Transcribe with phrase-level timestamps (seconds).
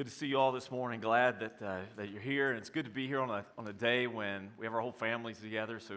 [0.00, 0.98] Good to see you all this morning.
[0.98, 2.48] Glad that, uh, that you're here.
[2.48, 4.80] And it's good to be here on a, on a day when we have our
[4.80, 5.94] whole families together, so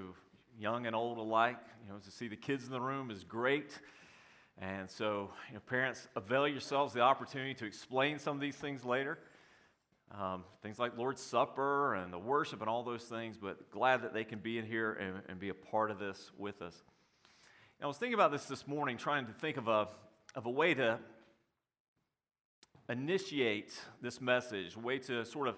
[0.60, 1.56] young and old alike.
[1.86, 3.80] You know, to see the kids in the room is great.
[4.58, 8.84] And so, you know, parents, avail yourselves the opportunity to explain some of these things
[8.84, 9.20] later.
[10.12, 14.14] Um, things like Lord's Supper and the worship and all those things, but glad that
[14.14, 16.76] they can be in here and, and be a part of this with us.
[17.80, 19.88] And I was thinking about this this morning, trying to think of a,
[20.36, 21.00] of a way to
[22.90, 25.56] initiate this message, a way to sort of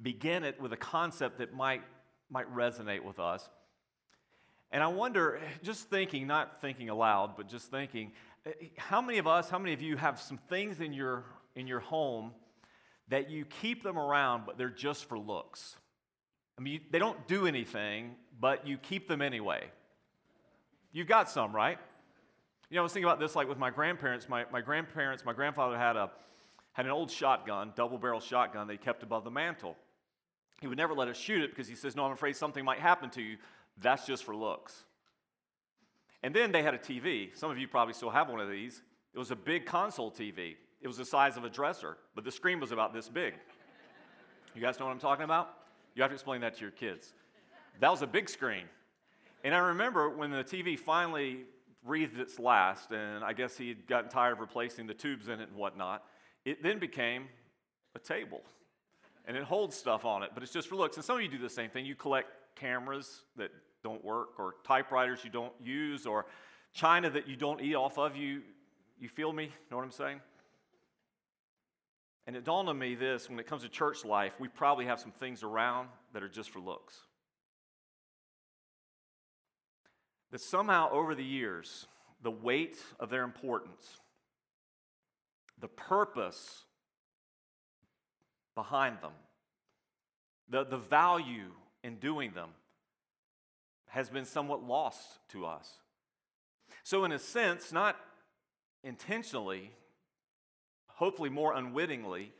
[0.00, 1.82] begin it with a concept that might,
[2.30, 3.48] might resonate with us.
[4.70, 8.12] And I wonder, just thinking, not thinking aloud, but just thinking,
[8.76, 11.24] how many of us, how many of you have some things in your,
[11.56, 12.32] in your home
[13.08, 15.76] that you keep them around, but they're just for looks?
[16.58, 19.64] I mean, they don't do anything, but you keep them anyway.
[20.92, 21.78] You've got some, right?
[22.68, 24.28] You know, I was thinking about this like with my grandparents.
[24.28, 26.10] My, my grandparents, my grandfather had a,
[26.78, 29.76] had an old shotgun, double barrel shotgun, they kept above the mantle.
[30.60, 32.78] He would never let us shoot it because he says, No, I'm afraid something might
[32.78, 33.36] happen to you.
[33.82, 34.84] That's just for looks.
[36.22, 37.36] And then they had a TV.
[37.36, 38.80] Some of you probably still have one of these.
[39.12, 40.54] It was a big console TV.
[40.80, 43.34] It was the size of a dresser, but the screen was about this big.
[44.54, 45.54] You guys know what I'm talking about?
[45.96, 47.12] You have to explain that to your kids.
[47.80, 48.64] That was a big screen.
[49.42, 51.38] And I remember when the TV finally
[51.84, 55.48] breathed its last, and I guess he'd gotten tired of replacing the tubes in it
[55.48, 56.04] and whatnot,
[56.50, 57.26] it then became
[57.94, 58.42] a table.
[59.26, 60.96] And it holds stuff on it, but it's just for looks.
[60.96, 61.84] And some of you do the same thing.
[61.84, 63.50] You collect cameras that
[63.84, 66.26] don't work, or typewriters you don't use, or
[66.72, 68.16] china that you don't eat off of.
[68.16, 68.40] You,
[68.98, 69.52] you feel me?
[69.70, 70.20] Know what I'm saying?
[72.26, 75.00] And it dawned on me this when it comes to church life, we probably have
[75.00, 76.98] some things around that are just for looks.
[80.30, 81.86] That somehow over the years,
[82.22, 83.98] the weight of their importance
[85.60, 86.64] the purpose
[88.54, 89.12] behind them,
[90.48, 91.50] the, the value
[91.82, 92.50] in doing them
[93.88, 95.68] has been somewhat lost to us.
[96.82, 97.96] So, in a sense, not
[98.84, 99.72] intentionally,
[100.88, 102.32] hopefully more unwittingly,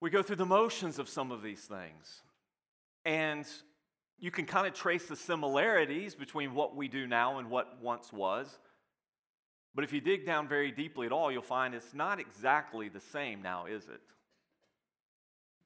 [0.00, 2.22] we go through the motions of some of these things.
[3.04, 3.46] And
[4.18, 8.12] you can kind of trace the similarities between what we do now and what once
[8.12, 8.58] was.
[9.74, 13.00] But if you dig down very deeply at all, you'll find it's not exactly the
[13.00, 14.00] same now, is it?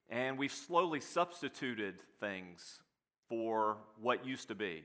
[0.09, 2.81] And we've slowly substituted things
[3.29, 4.85] for what used to be.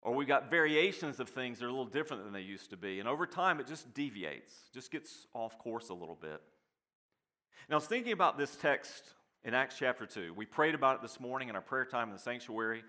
[0.00, 2.76] Or we've got variations of things that are a little different than they used to
[2.76, 2.98] be.
[2.98, 6.40] And over time, it just deviates, just gets off course a little bit.
[7.68, 9.04] Now, I was thinking about this text
[9.44, 10.34] in Acts chapter 2.
[10.34, 12.82] We prayed about it this morning in our prayer time in the sanctuary.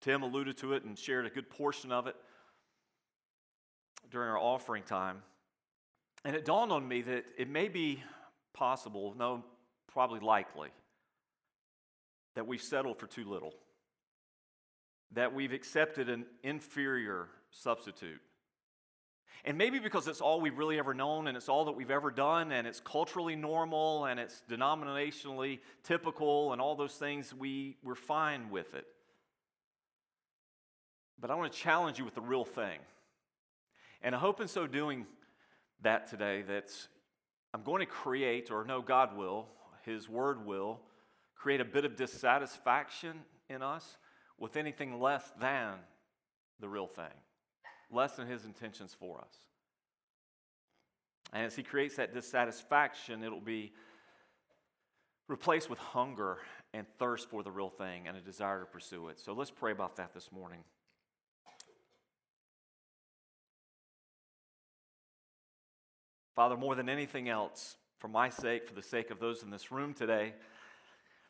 [0.00, 2.16] Tim alluded to it and shared a good portion of it
[4.10, 5.22] during our offering time.
[6.24, 8.02] And it dawned on me that it may be
[8.52, 9.44] possible, no,
[9.92, 10.68] probably likely,
[12.34, 13.54] that we've settled for too little,
[15.12, 18.20] that we've accepted an inferior substitute.
[19.44, 22.10] And maybe because it's all we've really ever known and it's all that we've ever
[22.10, 27.94] done and it's culturally normal and it's denominationally typical and all those things, we, we're
[27.94, 28.84] fine with it.
[31.18, 32.78] But I want to challenge you with the real thing.
[34.02, 35.06] And I hope in so doing
[35.82, 36.70] that today that
[37.52, 39.48] I'm going to create, or no, God will,
[39.84, 40.80] His Word will,
[41.34, 43.96] create a bit of dissatisfaction in us
[44.38, 45.74] with anything less than
[46.60, 47.12] the real thing,
[47.90, 49.34] less than His intentions for us.
[51.32, 53.72] And as He creates that dissatisfaction, it'll be
[55.28, 56.38] replaced with hunger
[56.72, 59.18] and thirst for the real thing and a desire to pursue it.
[59.20, 60.60] So let's pray about that this morning.
[66.40, 69.70] Father, more than anything else, for my sake, for the sake of those in this
[69.70, 70.32] room today,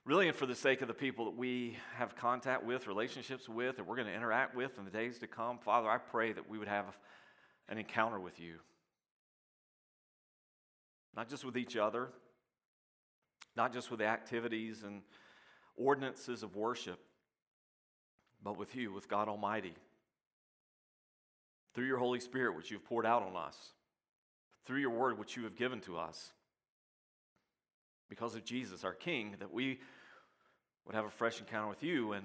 [0.05, 3.79] really, and for the sake of the people that we have contact with, relationships with,
[3.79, 6.49] that we're going to interact with in the days to come, Father, I pray that
[6.49, 6.97] we would have
[7.69, 8.59] an encounter with you.
[11.17, 12.11] Not just with each other,
[13.57, 15.03] not just with the activities and
[15.77, 17.01] ordinances of worship,
[18.45, 19.75] but with you, with God Almighty,
[21.75, 23.73] through your Holy Spirit, which you've poured out on us
[24.67, 26.33] through your word, which you have given to us.
[28.09, 29.81] Because of Jesus, our King, that we
[30.85, 32.13] would have a fresh encounter with you.
[32.13, 32.25] And,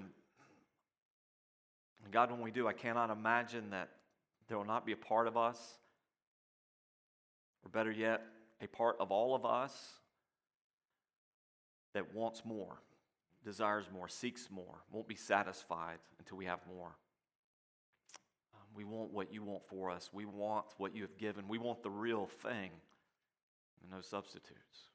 [2.10, 3.90] God, when we do, I cannot imagine that
[4.48, 5.58] there will not be a part of us,
[7.64, 8.22] or better yet,
[8.60, 9.72] a part of all of us
[11.94, 12.80] that wants more,
[13.44, 16.96] desires more, seeks more, won't be satisfied until we have more.
[18.76, 20.10] We want what you want for us.
[20.12, 21.48] We want what you have given.
[21.48, 22.70] We want the real thing
[23.82, 24.90] and no substitutes.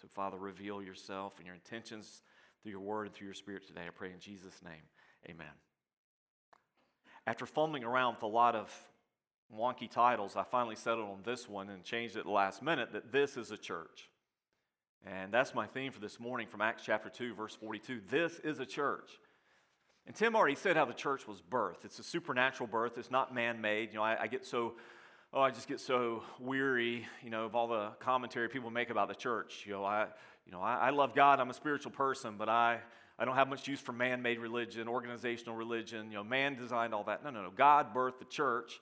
[0.00, 2.22] So, Father, reveal yourself and your intentions
[2.62, 3.82] through your word and through your spirit today.
[3.86, 4.82] I pray in Jesus' name.
[5.28, 5.46] Amen.
[7.26, 8.72] After fumbling around with a lot of
[9.54, 12.92] wonky titles, I finally settled on this one and changed it at the last minute
[12.92, 14.08] that this is a church.
[15.06, 18.00] And that's my theme for this morning from Acts chapter 2, verse 42.
[18.10, 19.10] This is a church.
[20.08, 21.84] And Tim already said how the church was birthed.
[21.84, 23.90] It's a supernatural birth, it's not man made.
[23.90, 24.72] You know, I, I, get so,
[25.34, 29.08] oh, I just get so weary, you know, of all the commentary people make about
[29.08, 29.64] the church.
[29.66, 30.06] You know, I,
[30.46, 32.78] you know, I, I love God, I'm a spiritual person, but I,
[33.18, 36.10] I don't have much use for man made religion, organizational religion.
[36.10, 37.22] You know, man designed all that.
[37.22, 37.50] No, no, no.
[37.54, 38.80] God birthed the church.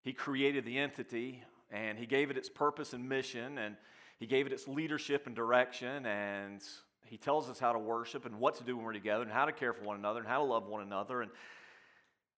[0.00, 3.76] He created the entity and He gave it its purpose and mission and
[4.18, 6.06] He gave it its leadership and direction.
[6.06, 6.62] And
[7.08, 9.46] he tells us how to worship and what to do when we're together and how
[9.46, 11.22] to care for one another and how to love one another.
[11.22, 11.30] And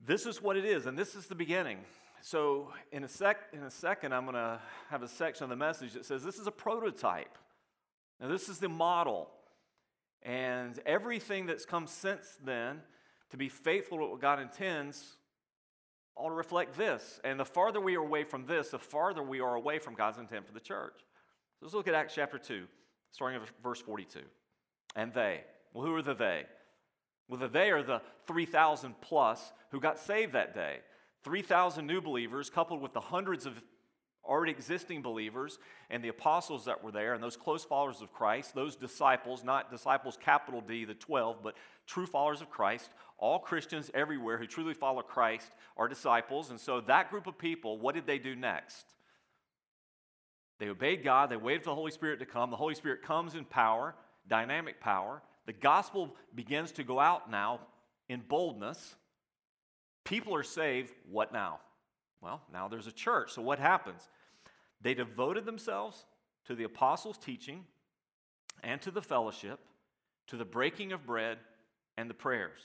[0.05, 1.79] this is what it is, and this is the beginning.
[2.23, 5.57] So, in a, sec, in a second, I'm going to have a section of the
[5.57, 7.37] message that says this is a prototype.
[8.21, 9.31] Now, this is the model.
[10.23, 12.83] And everything that's come since then
[13.31, 15.17] to be faithful to what God intends
[16.15, 17.21] ought to reflect this.
[17.25, 20.19] And the farther we are away from this, the farther we are away from God's
[20.19, 20.99] intent for the church.
[20.99, 22.67] So let's look at Acts chapter 2,
[23.13, 24.21] starting at verse 42
[24.97, 25.43] and they.
[25.73, 26.45] Well, who are the they?
[27.29, 30.79] Well, the they are the 3,000 plus who got saved that day.
[31.23, 33.61] 3,000 new believers, coupled with the hundreds of
[34.25, 35.59] already existing believers
[35.91, 39.71] and the apostles that were there and those close followers of Christ, those disciples, not
[39.71, 41.57] disciples capital D, the 12, but
[41.87, 46.51] true followers of Christ, all Christians everywhere who truly follow Christ are disciples.
[46.51, 48.87] And so that group of people, what did they do next?
[50.59, 52.51] They obeyed God, they waited for the Holy Spirit to come.
[52.51, 53.95] The Holy Spirit comes in power
[54.31, 55.21] dynamic power.
[55.45, 57.61] The gospel begins to go out now
[58.09, 58.95] in boldness.
[60.05, 60.93] People are saved.
[61.11, 61.59] What now?
[62.23, 63.33] Well, now there's a church.
[63.33, 64.09] So what happens?
[64.81, 66.07] They devoted themselves
[66.47, 67.65] to the apostles' teaching
[68.63, 69.61] and to the fellowship,
[70.29, 71.39] to the breaking of bread
[71.97, 72.61] and the prayers.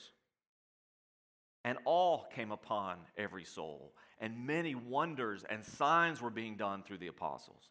[1.64, 6.98] And all came upon every soul, and many wonders and signs were being done through
[6.98, 7.70] the apostles.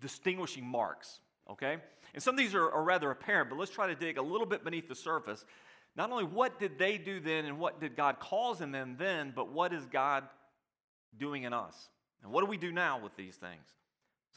[0.00, 1.20] distinguishing marks,
[1.50, 1.78] okay?
[2.12, 4.46] And some of these are, are rather apparent, but let's try to dig a little
[4.46, 5.44] bit beneath the surface.
[5.96, 9.32] Not only what did they do then and what did God cause in them then,
[9.34, 10.24] but what is God
[11.16, 11.88] doing in us?
[12.22, 13.74] And what do we do now with these things?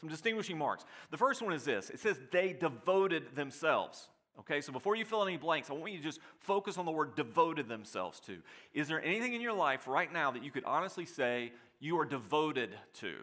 [0.00, 0.84] Some distinguishing marks.
[1.10, 4.08] The first one is this it says they devoted themselves.
[4.40, 6.86] Okay, so before you fill in any blanks, I want you to just focus on
[6.86, 8.38] the word devoted themselves to.
[8.72, 12.04] Is there anything in your life right now that you could honestly say you are
[12.04, 12.70] devoted
[13.00, 13.16] to?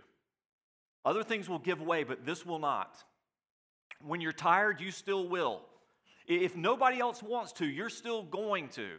[1.06, 3.04] Other things will give way, but this will not.
[4.02, 5.62] When you're tired, you still will.
[6.28, 8.98] If nobody else wants to, you're still going to.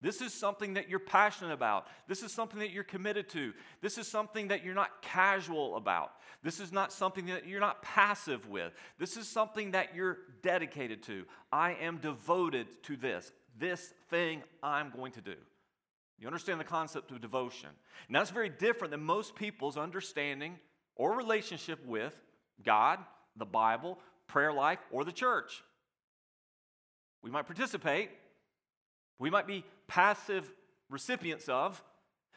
[0.00, 1.86] This is something that you're passionate about.
[2.08, 3.54] This is something that you're committed to.
[3.80, 6.12] This is something that you're not casual about.
[6.42, 8.72] This is not something that you're not passive with.
[8.98, 11.24] This is something that you're dedicated to.
[11.50, 13.32] I am devoted to this.
[13.58, 15.36] This thing I'm going to do.
[16.18, 17.70] You understand the concept of devotion.
[18.08, 20.58] Now, that's very different than most people's understanding
[20.96, 22.14] or relationship with
[22.64, 22.98] God,
[23.36, 25.62] the Bible, prayer life, or the church.
[27.22, 28.10] We might participate,
[29.18, 30.50] we might be passive
[30.90, 31.82] recipients of,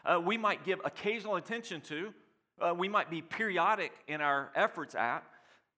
[0.06, 2.14] uh, we might give occasional attention to,
[2.60, 5.24] uh, we might be periodic in our efforts at,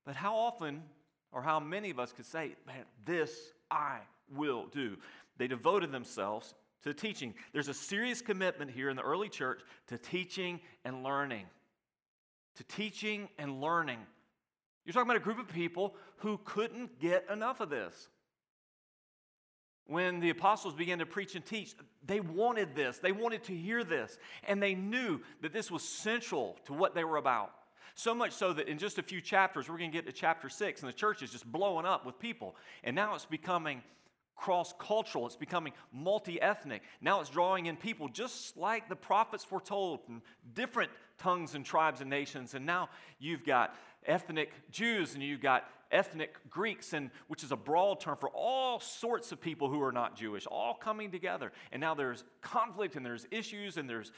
[0.05, 0.83] but how often
[1.31, 3.35] or how many of us could say, man, this
[3.69, 3.99] I
[4.35, 4.97] will do?
[5.37, 7.33] They devoted themselves to teaching.
[7.53, 11.45] There's a serious commitment here in the early church to teaching and learning
[12.59, 13.99] to teaching and learning.
[14.85, 18.09] You're talking about a group of people who couldn't get enough of this.
[19.87, 21.73] When the apostles began to preach and teach,
[22.05, 22.99] they wanted this.
[22.99, 24.19] They wanted to hear this.
[24.45, 27.51] And they knew that this was central to what they were about.
[27.95, 30.49] So much so that in just a few chapters, we're going to get to chapter
[30.49, 32.55] six, and the church is just blowing up with people.
[32.83, 33.81] And now it's becoming
[34.35, 36.81] cross cultural, it's becoming multi ethnic.
[37.01, 40.21] Now it's drawing in people just like the prophets foretold from
[40.53, 42.53] different tongues and tribes and nations.
[42.53, 47.55] And now you've got ethnic Jews and you've got ethnic Greeks, and which is a
[47.55, 51.51] broad term for all sorts of people who are not Jewish, all coming together.
[51.71, 54.11] And now there's conflict and there's issues and there's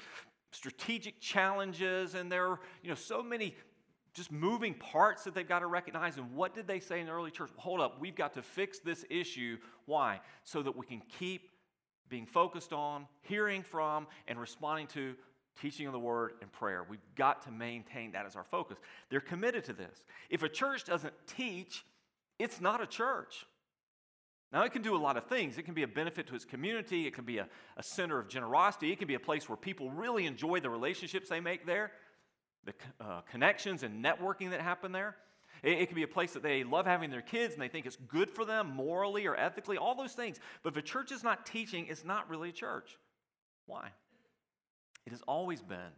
[0.51, 3.55] strategic challenges and there are you know so many
[4.13, 6.17] just moving parts that they've got to recognize.
[6.17, 7.49] And what did they say in the early church?
[7.55, 9.57] Hold up, we've got to fix this issue.
[9.85, 10.19] Why?
[10.43, 11.49] So that we can keep
[12.09, 15.15] being focused on, hearing from, and responding to
[15.59, 16.85] teaching of the word and prayer.
[16.89, 18.77] We've got to maintain that as our focus.
[19.09, 20.05] They're committed to this.
[20.29, 21.83] If a church doesn't teach,
[22.39, 23.45] it's not a church.
[24.53, 25.57] Now, it can do a lot of things.
[25.57, 28.27] It can be a benefit to its community, it can be a, a center of
[28.27, 31.91] generosity, it can be a place where people really enjoy the relationships they make there
[32.65, 35.15] the uh, connections and networking that happen there.
[35.63, 37.85] It, it can be a place that they love having their kids and they think
[37.85, 40.39] it's good for them morally or ethically, all those things.
[40.63, 42.97] But if a church is not teaching, it's not really a church.
[43.65, 43.89] Why?
[45.05, 45.93] It has always been,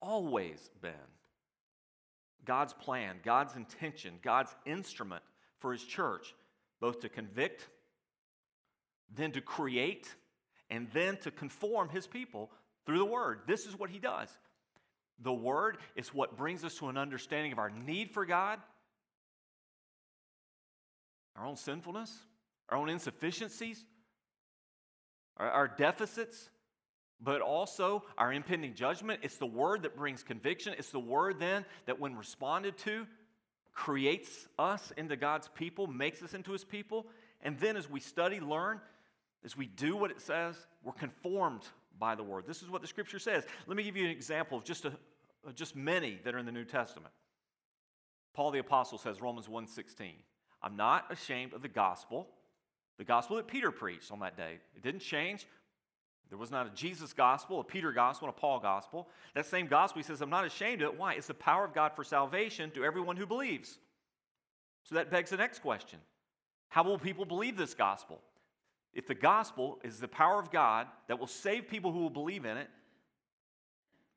[0.00, 0.92] always been
[2.44, 5.22] God's plan, God's intention, God's instrument
[5.58, 6.34] for his church,
[6.80, 7.68] both to convict,
[9.14, 10.14] then to create,
[10.70, 12.50] and then to conform his people
[12.86, 13.40] through the word.
[13.46, 14.28] This is what he does.
[15.22, 18.58] The Word is what brings us to an understanding of our need for God,
[21.36, 22.10] our own sinfulness,
[22.70, 23.84] our own insufficiencies,
[25.36, 26.48] our, our deficits,
[27.22, 29.20] but also our impending judgment.
[29.22, 30.74] It's the Word that brings conviction.
[30.78, 33.06] It's the Word then that, when responded to,
[33.72, 37.06] creates us into God's people, makes us into His people.
[37.42, 38.80] And then as we study, learn,
[39.44, 41.62] as we do what it says, we're conformed
[41.98, 42.44] by the word.
[42.46, 43.44] This is what the scripture says.
[43.66, 44.92] Let me give you an example of just a,
[45.54, 47.12] just many that are in the New Testament.
[48.34, 50.12] Paul the apostle says Romans 1:16,
[50.62, 52.28] I'm not ashamed of the gospel,
[52.98, 54.58] the gospel that Peter preached on that day.
[54.74, 55.46] It didn't change.
[56.30, 59.08] There was not a Jesus gospel, a Peter gospel, and a Paul gospel.
[59.34, 60.98] That same gospel, he says, I'm not ashamed of it.
[60.98, 61.14] Why?
[61.14, 63.78] It's the power of God for salvation to everyone who believes.
[64.84, 65.98] So that begs the next question
[66.68, 68.20] How will people believe this gospel?
[68.92, 72.44] If the gospel is the power of God that will save people who will believe
[72.44, 72.68] in it,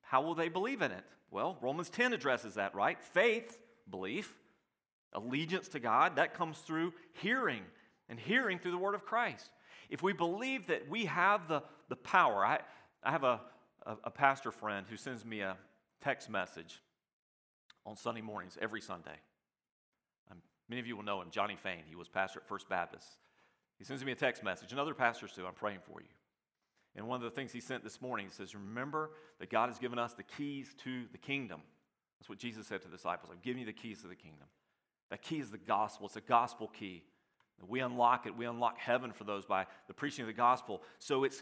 [0.01, 1.03] how will they believe in it?
[1.32, 3.01] Well, Romans 10 addresses that, right?
[3.01, 3.58] Faith,
[3.89, 4.36] belief,
[5.13, 7.62] allegiance to God, that comes through hearing,
[8.10, 9.50] and hearing through the word of Christ.
[9.93, 12.62] If we believe that we have the, the power, I,
[13.03, 13.39] I have a,
[13.85, 15.55] a, a pastor friend who sends me a
[16.01, 16.81] text message
[17.85, 19.19] on Sunday mornings, every Sunday.
[20.31, 21.83] Um, many of you will know him, Johnny Fain.
[21.88, 23.05] He was pastor at First Baptist.
[23.77, 25.45] He sends me a text message, and other pastors too.
[25.45, 26.07] I'm praying for you.
[26.95, 29.77] And one of the things he sent this morning he says, Remember that God has
[29.77, 31.62] given us the keys to the kingdom.
[32.19, 33.31] That's what Jesus said to the disciples.
[33.31, 34.47] I've given you the keys to the kingdom.
[35.12, 37.03] That key is the gospel, it's a gospel key.
[37.67, 40.81] We unlock it, we unlock heaven for those by the preaching of the gospel.
[41.00, 41.41] So it's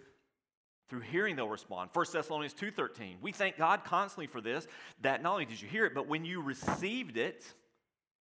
[0.88, 1.90] through hearing they'll respond.
[1.94, 3.22] 1 Thessalonians 2:13.
[3.22, 4.68] We thank God constantly for this,
[5.02, 7.46] that not only did you hear it, but when you received it,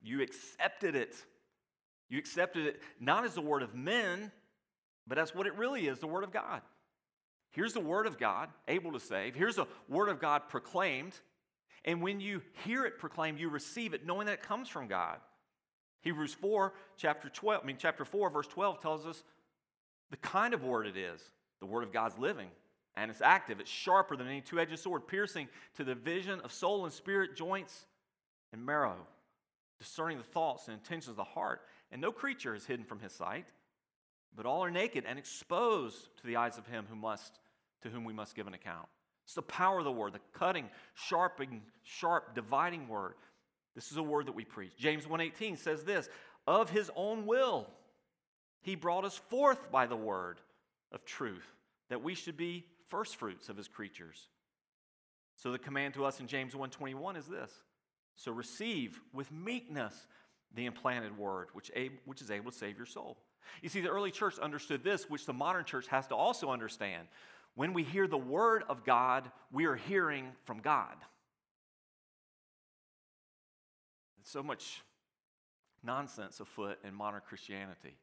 [0.02, 1.17] you accepted it.
[2.09, 4.31] You accepted it not as the word of men,
[5.07, 6.61] but as what it really is, the word of God.
[7.52, 9.35] Here's the word of God, able to save.
[9.35, 11.19] Here's the word of God proclaimed.
[11.85, 15.21] And when you hear it proclaimed, you receive it knowing that it comes from God.
[16.02, 19.23] Hebrews 4, chapter 12, I mean, chapter 4, verse 12 tells us
[20.11, 21.21] the kind of word it is.
[21.61, 22.49] The word of God's living
[22.97, 23.61] and it's active.
[23.61, 27.37] It's sharper than any two edged sword, piercing to the vision of soul and spirit,
[27.37, 27.87] joints
[28.52, 28.97] and marrow,
[29.78, 31.62] discerning the thoughts and intentions of the heart.
[31.90, 33.47] And no creature is hidden from his sight,
[34.35, 37.38] but all are naked and exposed to the eyes of him who must
[37.82, 38.87] to whom we must give an account.
[39.25, 43.14] It's the power of the word, the cutting, sharpening, sharp, dividing word.
[43.75, 44.76] This is a word that we preach.
[44.76, 46.09] James 1:18 says this,
[46.47, 47.69] of his own will
[48.61, 50.41] he brought us forth by the word
[50.93, 51.47] of truth,
[51.88, 54.29] that we should be first fruits of his creatures.
[55.35, 57.50] So the command to us in James 1:21 is this:
[58.14, 60.07] so receive with meekness
[60.55, 61.71] the implanted word, which,
[62.05, 63.17] which is able to save your soul.
[63.62, 67.09] You see, the early church understood this, which the modern church has to also understand.
[67.55, 70.95] When we hear the word of God, we are hearing from God.
[74.25, 74.83] So much
[75.83, 77.97] nonsense afoot in modern Christianity.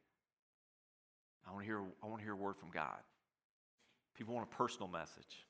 [1.48, 2.98] I want to hear, I want to hear a word from God.
[4.16, 5.46] People want a personal message,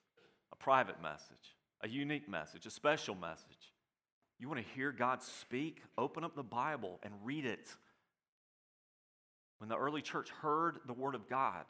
[0.51, 3.73] a private message, a unique message, a special message.
[4.39, 5.81] You want to hear God speak?
[5.97, 7.69] Open up the Bible and read it.
[9.59, 11.65] When the early church heard the word of God,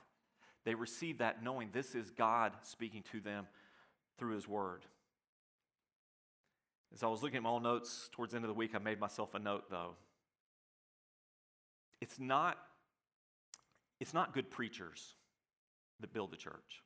[0.64, 3.48] they received that knowing this is God speaking to them
[4.18, 4.86] through His Word.
[6.94, 8.80] As I was looking at my own notes towards the end of the week, I
[8.80, 9.96] made myself a note though.
[12.02, 12.58] It's not,
[14.00, 15.14] it's not good preachers
[16.02, 16.84] that build the church.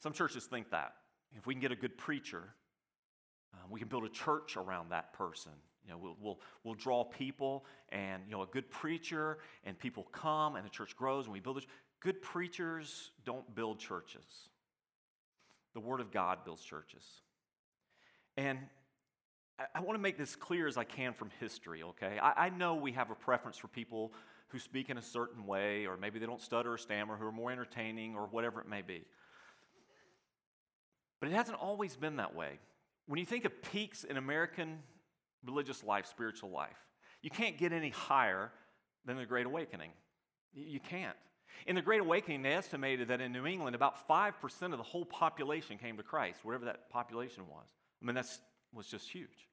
[0.00, 0.94] Some churches think that.
[1.36, 2.42] If we can get a good preacher,
[3.54, 5.52] um, we can build a church around that person.
[5.84, 10.06] You know, we'll, we'll, we'll draw people and, you know, a good preacher and people
[10.12, 11.66] come and the church grows and we build it.
[12.00, 14.48] Good preachers don't build churches.
[15.74, 17.04] The Word of God builds churches.
[18.36, 18.58] And
[19.58, 22.18] I, I want to make this clear as I can from history, okay?
[22.20, 24.12] I, I know we have a preference for people
[24.48, 27.32] who speak in a certain way, or maybe they don't stutter or stammer, who are
[27.32, 29.02] more entertaining, or whatever it may be.
[31.20, 32.58] But it hasn't always been that way.
[33.06, 34.78] When you think of peaks in American
[35.44, 36.76] religious life, spiritual life,
[37.22, 38.50] you can't get any higher
[39.06, 39.90] than the Great Awakening.
[40.52, 41.16] You can't.
[41.66, 45.04] In the Great Awakening, they estimated that in New England, about 5% of the whole
[45.04, 47.68] population came to Christ, whatever that population was.
[48.02, 48.26] I mean, that
[48.72, 49.48] was just huge.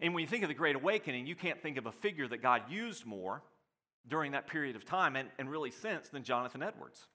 [0.00, 2.42] And when you think of the Great Awakening, you can't think of a figure that
[2.42, 3.42] God used more
[4.08, 7.06] during that period of time and, and really since than Jonathan Edwards.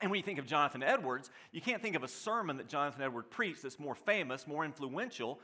[0.00, 3.02] And when you think of Jonathan Edwards, you can't think of a sermon that Jonathan
[3.02, 5.40] Edwards preached that's more famous, more influential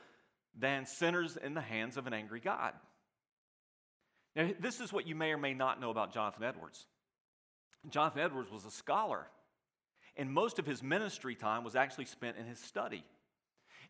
[0.59, 2.73] than Sinners in the Hands of an Angry God.
[4.37, 6.87] Now, this is what you may or may not know about Jonathan Edwards.
[7.89, 9.27] Jonathan Edwards was a scholar,
[10.17, 13.05] and most of his ministry time was actually spent in his study.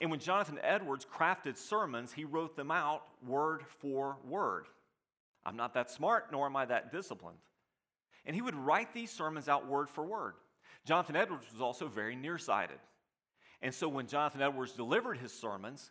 [0.00, 4.64] And when Jonathan Edwards crafted sermons, he wrote them out word for word.
[5.45, 7.38] I'm not that smart, nor am I that disciplined.
[8.25, 10.35] And he would write these sermons out word for word.
[10.87, 12.78] Jonathan Edwards was also very nearsighted.
[13.62, 15.90] And so when Jonathan Edwards delivered his sermons,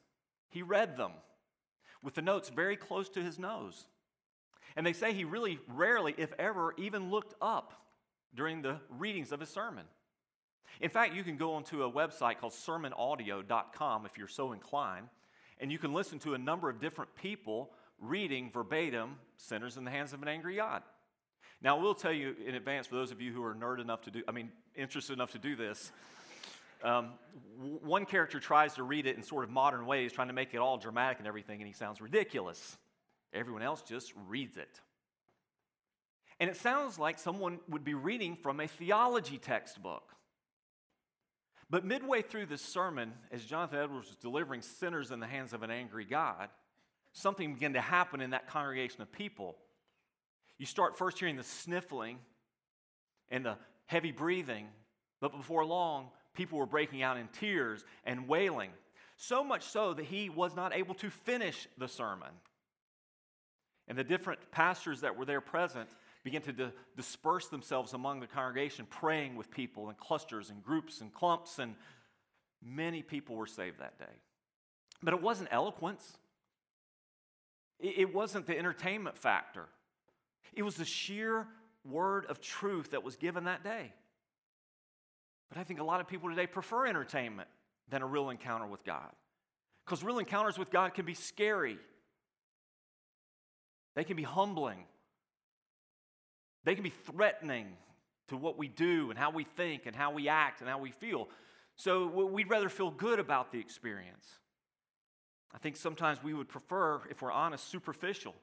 [0.50, 1.12] he read them
[2.02, 3.86] with the notes very close to his nose.
[4.76, 7.74] And they say he really rarely, if ever, even looked up
[8.36, 9.86] during the readings of his sermon.
[10.82, 15.08] In fact, you can go onto a website called sermonaudio.com if you're so inclined,
[15.60, 19.92] and you can listen to a number of different people reading verbatim Sinners in the
[19.92, 20.84] Hands of an Angry God.
[21.62, 24.02] Now, I will tell you in advance for those of you who are nerd enough
[24.04, 25.92] to do, I mean, interested enough to do this.
[26.82, 27.10] Um,
[27.58, 30.58] one character tries to read it in sort of modern ways, trying to make it
[30.58, 32.78] all dramatic and everything, and he sounds ridiculous.
[33.34, 34.80] Everyone else just reads it.
[36.40, 40.16] And it sounds like someone would be reading from a theology textbook.
[41.70, 45.62] But midway through this sermon, as Jonathan Edwards was delivering sinners in the hands of
[45.62, 46.50] an angry God,
[47.14, 49.56] something began to happen in that congregation of people.
[50.58, 52.20] You start first hearing the sniffling
[53.30, 54.68] and the heavy breathing,
[55.22, 58.72] but before long, people were breaking out in tears and wailing.
[59.18, 62.30] So much so that he was not able to finish the sermon.
[63.88, 65.90] And the different pastors that were there present
[66.30, 71.02] began to di- disperse themselves among the congregation, praying with people in clusters and groups
[71.02, 71.76] and clumps, and
[72.64, 74.06] many people were saved that day.
[75.02, 76.18] But it wasn't eloquence,
[77.80, 79.66] it wasn't the entertainment factor,
[80.54, 81.48] it was the sheer
[81.84, 83.92] word of truth that was given that day.
[85.50, 87.50] But I think a lot of people today prefer entertainment
[87.90, 89.10] than a real encounter with God.
[89.84, 91.80] Because real encounters with God can be scary.
[93.96, 94.86] They can be humbling.
[96.70, 97.66] They can be threatening
[98.28, 100.92] to what we do and how we think and how we act and how we
[100.92, 101.28] feel.
[101.76, 104.28] So we'd rather feel good about the experience.
[105.52, 108.36] I think sometimes we would prefer, if we're honest, superficial,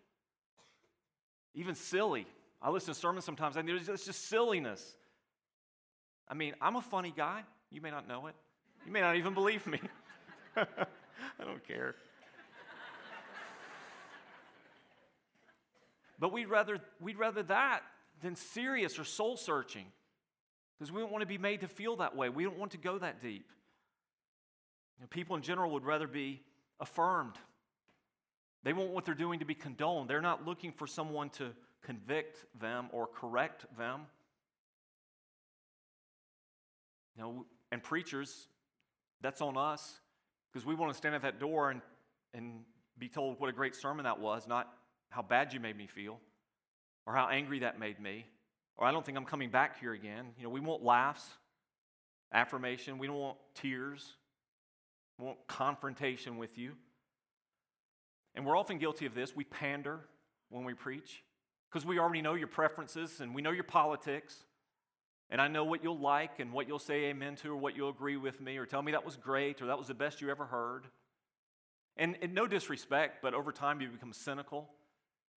[1.54, 2.26] even silly.
[2.60, 4.96] I listen to sermons sometimes, and it's just silliness.
[6.28, 7.44] I mean, I'm a funny guy.
[7.70, 8.34] You may not know it.
[8.84, 9.78] You may not even believe me.
[10.56, 11.94] I don't care.
[16.18, 17.82] But we'd rather, we'd rather that
[18.22, 19.86] than serious or soul searching
[20.78, 22.28] because we don't want to be made to feel that way.
[22.28, 23.50] We don't want to go that deep.
[24.98, 26.42] You know, people in general would rather be
[26.80, 27.36] affirmed.
[28.62, 30.08] They want what they're doing to be condoned.
[30.08, 31.52] They're not looking for someone to
[31.82, 34.02] convict them or correct them.
[37.16, 38.48] You know, and preachers,
[39.22, 40.00] that's on us
[40.52, 41.80] because we want to stand at that door and,
[42.34, 42.60] and
[42.98, 44.72] be told what a great sermon that was, not
[45.10, 46.18] how bad you made me feel
[47.06, 48.26] or how angry that made me
[48.78, 50.26] or I don't think I'm coming back here again.
[50.38, 51.24] You know, we want laughs,
[52.32, 54.14] affirmation, we don't want tears,
[55.18, 56.72] we want confrontation with you.
[58.34, 59.34] And we're often guilty of this.
[59.34, 60.00] We pander
[60.50, 61.22] when we preach
[61.70, 64.44] because we already know your preferences and we know your politics.
[65.30, 67.88] And I know what you'll like and what you'll say amen to or what you'll
[67.88, 70.30] agree with me or tell me that was great or that was the best you
[70.30, 70.86] ever heard.
[71.96, 74.68] And, and no disrespect, but over time you become cynical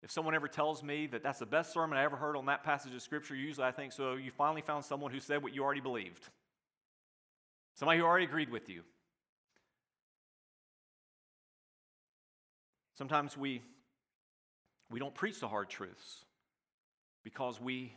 [0.02, 2.64] if someone ever tells me that that's the best sermon I ever heard on that
[2.64, 5.64] passage of Scripture, usually I think, so you finally found someone who said what you
[5.64, 6.24] already believed.
[7.76, 8.84] Somebody who already agreed with you.
[12.98, 13.62] Sometimes we,
[14.90, 16.26] we don't preach the hard truths
[17.24, 17.94] because we,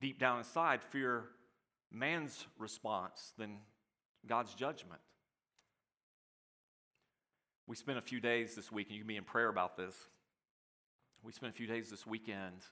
[0.00, 1.24] deep down inside, fear
[1.92, 3.58] man's response than
[4.26, 5.00] God's judgment.
[7.68, 9.94] We spent a few days this week, and you can be in prayer about this
[11.26, 12.62] we spent a few days this weekend,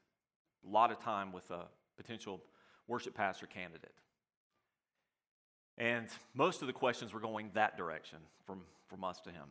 [0.65, 1.65] a lot of time with a
[1.97, 2.41] potential
[2.87, 3.93] worship pastor candidate.
[5.77, 9.49] And most of the questions were going that direction from, from us to him.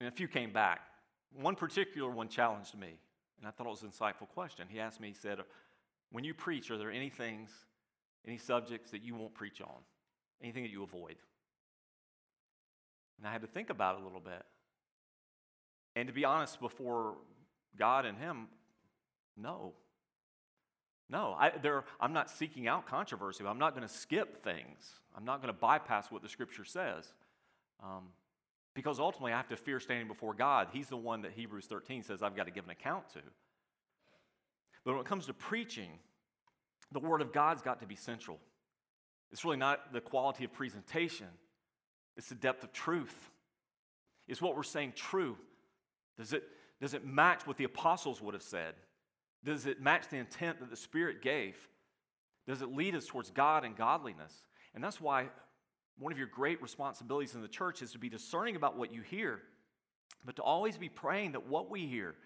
[0.00, 0.80] And a few came back.
[1.40, 2.98] One particular one challenged me,
[3.38, 4.66] and I thought it was an insightful question.
[4.68, 5.38] He asked me, he said,
[6.10, 7.48] When you preach, are there any things,
[8.26, 9.80] any subjects that you won't preach on?
[10.42, 11.16] Anything that you avoid?
[13.16, 14.42] And I had to think about it a little bit.
[15.96, 17.14] And to be honest, before
[17.78, 18.48] God and Him,
[19.36, 19.74] no.
[21.08, 21.52] No, I,
[22.00, 23.44] am not seeking out controversy.
[23.46, 25.00] I'm not going to skip things.
[25.14, 27.06] I'm not going to bypass what the Scripture says.
[27.82, 28.04] Um,
[28.74, 30.68] because ultimately, I have to fear standing before God.
[30.72, 33.20] He's the one that Hebrews 13 says I've got to give an account to.
[34.84, 35.90] But when it comes to preaching,
[36.90, 38.38] the Word of God's got to be central.
[39.30, 41.28] It's really not the quality of presentation,
[42.16, 43.30] it's the depth of truth.
[44.28, 45.36] Is what we're saying true?
[46.16, 46.44] Does it,
[46.82, 48.74] does it match what the apostles would have said?
[49.44, 51.56] Does it match the intent that the Spirit gave?
[52.44, 54.42] Does it lead us towards God and godliness?
[54.74, 55.28] And that's why
[55.96, 59.00] one of your great responsibilities in the church is to be discerning about what you
[59.00, 59.42] hear,
[60.24, 62.16] but to always be praying that what we hear,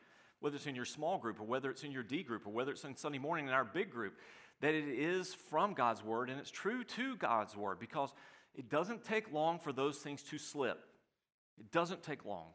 [0.41, 2.71] whether it's in your small group or whether it's in your D group or whether
[2.71, 4.15] it's in Sunday morning in our big group,
[4.63, 8.15] that it is from God's word and it's true to God's word because
[8.55, 10.83] it doesn't take long for those things to slip.
[11.59, 12.53] It doesn't take long.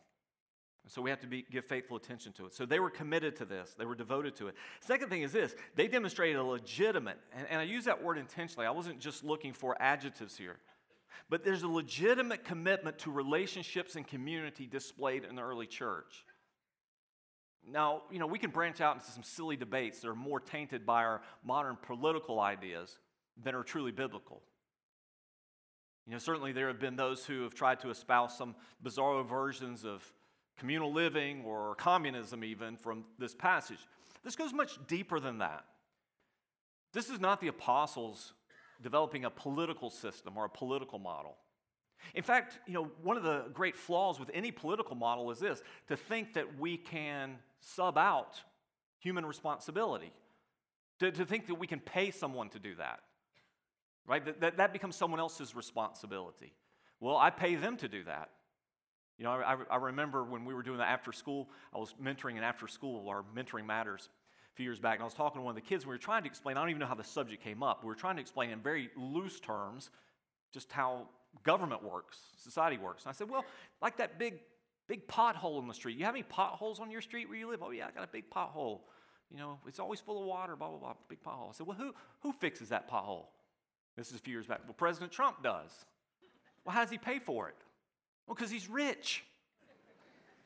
[0.87, 2.53] So we have to be, give faithful attention to it.
[2.53, 4.55] So they were committed to this, they were devoted to it.
[4.81, 8.65] Second thing is this they demonstrated a legitimate, and, and I use that word intentionally,
[8.65, 10.57] I wasn't just looking for adjectives here,
[11.29, 16.25] but there's a legitimate commitment to relationships and community displayed in the early church.
[17.69, 20.85] Now, you know, we can branch out into some silly debates that are more tainted
[20.85, 22.97] by our modern political ideas
[23.41, 24.41] than are truly biblical.
[26.07, 29.85] You know, certainly there have been those who have tried to espouse some bizarre versions
[29.85, 30.03] of
[30.57, 33.79] communal living or communism, even from this passage.
[34.23, 35.65] This goes much deeper than that.
[36.93, 38.33] This is not the apostles
[38.81, 41.37] developing a political system or a political model.
[42.15, 45.61] In fact, you know, one of the great flaws with any political model is this
[45.87, 48.41] to think that we can sub out
[48.99, 50.11] human responsibility,
[50.99, 52.99] to, to think that we can pay someone to do that,
[54.07, 54.23] right?
[54.25, 56.53] That, that, that becomes someone else's responsibility.
[56.99, 58.29] Well, I pay them to do that.
[59.21, 62.39] You know, I, I remember when we were doing the after school, I was mentoring
[62.39, 64.09] an after school or mentoring matters
[64.51, 65.93] a few years back, and I was talking to one of the kids, and we
[65.93, 67.83] were trying to explain, I don't even know how the subject came up.
[67.83, 69.91] We were trying to explain in very loose terms
[70.51, 71.07] just how
[71.43, 73.03] government works, society works.
[73.03, 73.45] And I said, well,
[73.79, 74.39] like that big,
[74.87, 75.99] big pothole in the street.
[75.99, 77.61] You have any potholes on your street where you live?
[77.61, 78.79] Oh, yeah, I got a big pothole.
[79.29, 81.49] You know, it's always full of water, blah, blah, blah, big pothole.
[81.49, 83.25] I said, well, who, who fixes that pothole?
[83.95, 84.61] This is a few years back.
[84.65, 85.69] Well, President Trump does.
[86.65, 87.55] Well, how does he pay for it?
[88.27, 89.23] Well, because he's rich.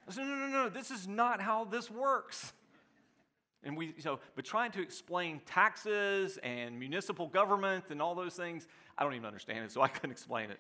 [0.07, 2.53] I said, no, no, no, this is not how this works.
[3.63, 8.67] And we, so, but trying to explain taxes and municipal government and all those things,
[8.97, 10.59] I don't even understand it, so I couldn't explain it.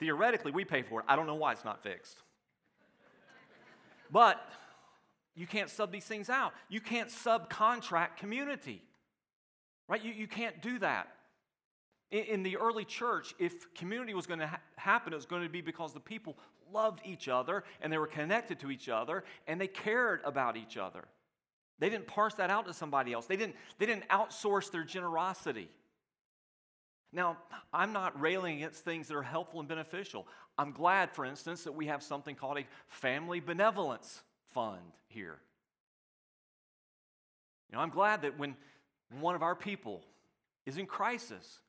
[0.00, 1.06] Theoretically, we pay for it.
[1.08, 2.18] I don't know why it's not fixed.
[4.10, 4.40] But
[5.36, 6.52] you can't sub these things out.
[6.68, 8.82] You can't subcontract community,
[9.86, 10.02] right?
[10.02, 11.08] You, you can't do that.
[12.10, 15.48] In, the early church, if community was going to ha- happen, it was going to
[15.48, 16.38] be because the people
[16.72, 20.78] loved each other and they were connected to each other and they cared about each
[20.78, 21.04] other.
[21.78, 25.68] They didn't parse that out to somebody else, they didn't, they didn't outsource their generosity.
[27.12, 27.38] Now,
[27.72, 30.26] I'm not railing against things that are helpful and beneficial.
[30.58, 35.38] I'm glad, for instance, that we have something called a family benevolence fund here.
[37.70, 38.56] You know, I'm glad that when
[39.20, 40.02] one of our people
[40.66, 41.60] is in crisis,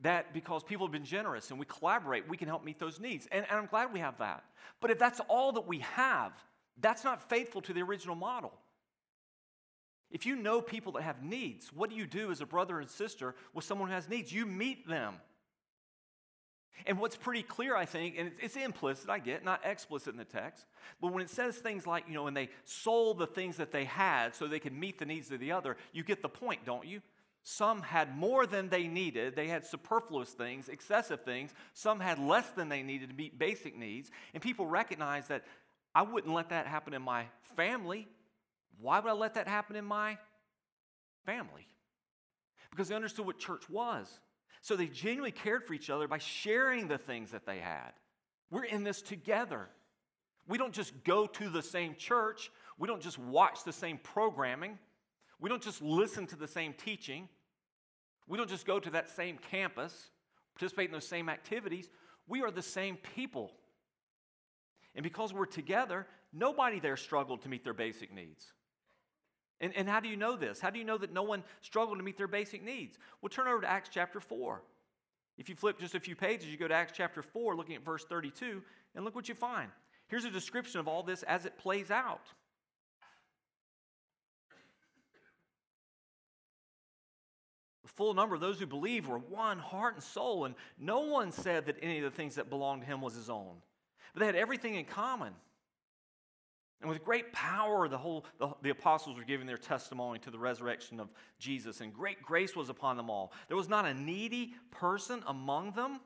[0.00, 3.26] that because people have been generous and we collaborate, we can help meet those needs.
[3.32, 4.44] And, and I'm glad we have that.
[4.80, 6.32] But if that's all that we have,
[6.80, 8.52] that's not faithful to the original model.
[10.10, 12.88] If you know people that have needs, what do you do as a brother and
[12.88, 14.32] sister with someone who has needs?
[14.32, 15.16] You meet them.
[16.86, 20.24] And what's pretty clear, I think, and it's, implicit, I get, not explicit in the
[20.24, 20.64] text,
[21.00, 23.84] but when it says things like, you know, when they sold the things that they
[23.84, 26.86] had so they could meet the needs of the other, you get the point, don't
[26.86, 27.02] you?
[27.42, 29.34] Some had more than they needed.
[29.34, 31.54] They had superfluous things, excessive things.
[31.72, 34.10] Some had less than they needed to meet basic needs.
[34.34, 35.44] And people recognized that
[35.94, 38.06] I wouldn't let that happen in my family.
[38.80, 40.18] Why would I let that happen in my
[41.24, 41.66] family?
[42.70, 44.08] Because they understood what church was.
[44.60, 47.92] So they genuinely cared for each other by sharing the things that they had.
[48.50, 49.68] We're in this together.
[50.46, 54.78] We don't just go to the same church, we don't just watch the same programming,
[55.40, 57.28] we don't just listen to the same teaching,
[58.26, 60.10] we don't just go to that same campus,
[60.54, 61.88] participate in those same activities.
[62.26, 63.52] We are the same people.
[64.94, 68.52] And because we're together, nobody there struggled to meet their basic needs.
[69.60, 70.60] And, and how do you know this?
[70.60, 72.98] How do you know that no one struggled to meet their basic needs?
[73.20, 74.62] Well, turn over to Acts chapter 4.
[75.36, 77.84] If you flip just a few pages, you go to Acts chapter 4, looking at
[77.84, 78.62] verse 32,
[78.94, 79.70] and look what you find.
[80.08, 82.32] Here's a description of all this as it plays out.
[87.98, 91.66] Full number of those who believed were one heart and soul, and no one said
[91.66, 93.56] that any of the things that belonged to him was his own.
[94.14, 95.34] But they had everything in common.
[96.80, 100.38] And with great power, the whole the, the, apostles were giving their testimony to the
[100.38, 101.08] resurrection of
[101.40, 103.32] Jesus, and great grace was upon them all.
[103.48, 105.98] There was not a needy person among them.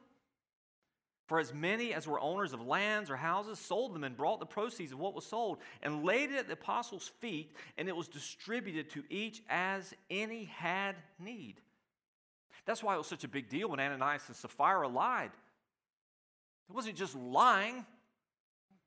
[1.27, 4.47] For as many as were owners of lands or houses sold them and brought the
[4.47, 8.09] proceeds of what was sold and laid it at the apostles' feet, and it was
[8.09, 11.61] distributed to each as any had need.
[12.67, 15.31] That's why it was such a big deal when Ananias and Sapphira lied.
[16.69, 17.85] It wasn't just lying,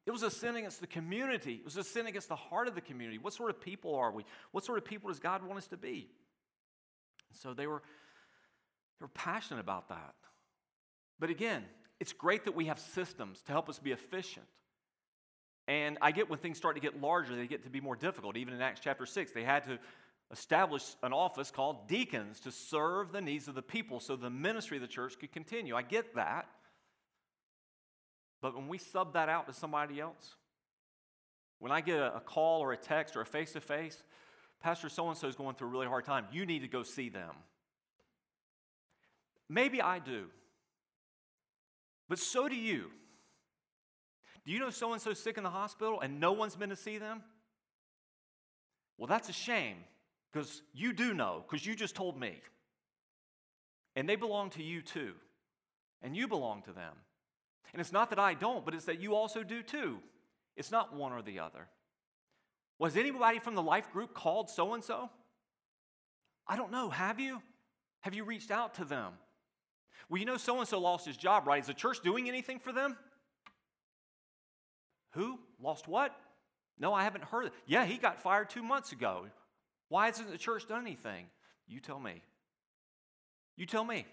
[0.05, 1.55] it was a sin against the community.
[1.55, 3.17] It was a sin against the heart of the community.
[3.17, 4.23] What sort of people are we?
[4.51, 6.09] What sort of people does God want us to be?
[7.29, 7.81] And So they were,
[8.99, 10.13] they were passionate about that.
[11.17, 11.63] But again,
[11.99, 14.45] it's great that we have systems to help us be efficient.
[15.67, 18.37] And I get when things start to get larger, they get to be more difficult.
[18.37, 19.79] Even in Acts chapter 6, they had to
[20.31, 24.77] establish an office called deacons to serve the needs of the people so the ministry
[24.77, 25.75] of the church could continue.
[25.75, 26.47] I get that.
[28.41, 30.35] But when we sub that out to somebody else,
[31.59, 34.03] when I get a, a call or a text or a face to face,
[34.61, 36.83] Pastor so and so is going through a really hard time, you need to go
[36.83, 37.31] see them.
[39.47, 40.25] Maybe I do,
[42.09, 42.89] but so do you.
[44.43, 46.75] Do you know so and so sick in the hospital and no one's been to
[46.75, 47.23] see them?
[48.97, 49.77] Well, that's a shame
[50.35, 52.41] because you do know, because you just told me.
[53.95, 55.13] And they belong to you too,
[56.01, 56.91] and you belong to them.
[57.71, 59.99] And it's not that I don't, but it's that you also do too.
[60.57, 61.69] It's not one or the other.
[62.79, 65.09] Was anybody from the life group called so and so?
[66.45, 66.89] I don't know.
[66.89, 67.41] Have you?
[68.01, 69.13] Have you reached out to them?
[70.09, 71.61] Well, you know, so and so lost his job, right?
[71.61, 72.97] Is the church doing anything for them?
[75.11, 75.39] Who?
[75.61, 76.13] Lost what?
[76.77, 77.51] No, I haven't heard.
[77.65, 79.27] Yeah, he got fired two months ago.
[79.89, 81.25] Why hasn't the church done anything?
[81.67, 82.21] You tell me.
[83.55, 84.05] You tell me.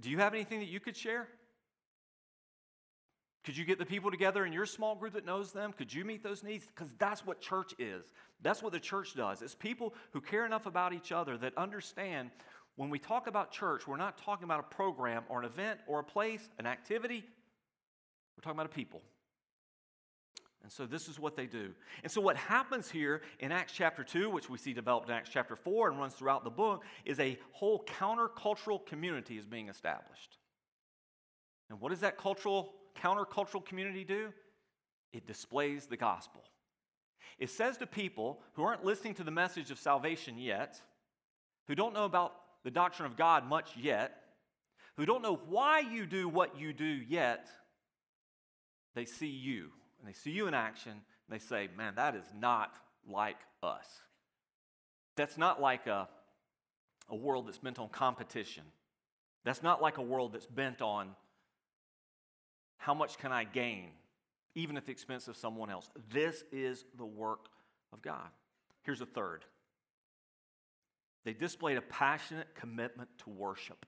[0.00, 1.28] Do you have anything that you could share?
[3.44, 5.72] Could you get the people together in your small group that knows them?
[5.72, 6.64] Could you meet those needs?
[6.66, 8.04] Because that's what church is.
[8.40, 9.42] That's what the church does.
[9.42, 12.30] It's people who care enough about each other that understand
[12.76, 16.00] when we talk about church, we're not talking about a program or an event or
[16.00, 17.24] a place, an activity.
[18.36, 19.02] We're talking about a people.
[20.64, 21.74] And so this is what they do.
[22.02, 25.28] And so what happens here in Acts chapter 2, which we see developed in Acts
[25.30, 30.38] chapter 4 and runs throughout the book, is a whole countercultural community is being established.
[31.68, 34.32] And what is that cultural countercultural community do?
[35.12, 36.42] It displays the gospel.
[37.38, 40.80] It says to people who aren't listening to the message of salvation yet,
[41.68, 42.32] who don't know about
[42.64, 44.16] the doctrine of God much yet,
[44.96, 47.48] who don't know why you do what you do yet,
[48.94, 49.68] they see you
[50.04, 52.76] and they see you in action and they say, Man, that is not
[53.08, 53.86] like us.
[55.16, 56.08] That's not like a,
[57.08, 58.64] a world that's bent on competition.
[59.44, 61.14] That's not like a world that's bent on
[62.76, 63.92] how much can I gain,
[64.54, 65.88] even at the expense of someone else?
[66.12, 67.46] This is the work
[67.90, 68.28] of God.
[68.82, 69.46] Here's a third
[71.24, 73.86] they displayed a passionate commitment to worship.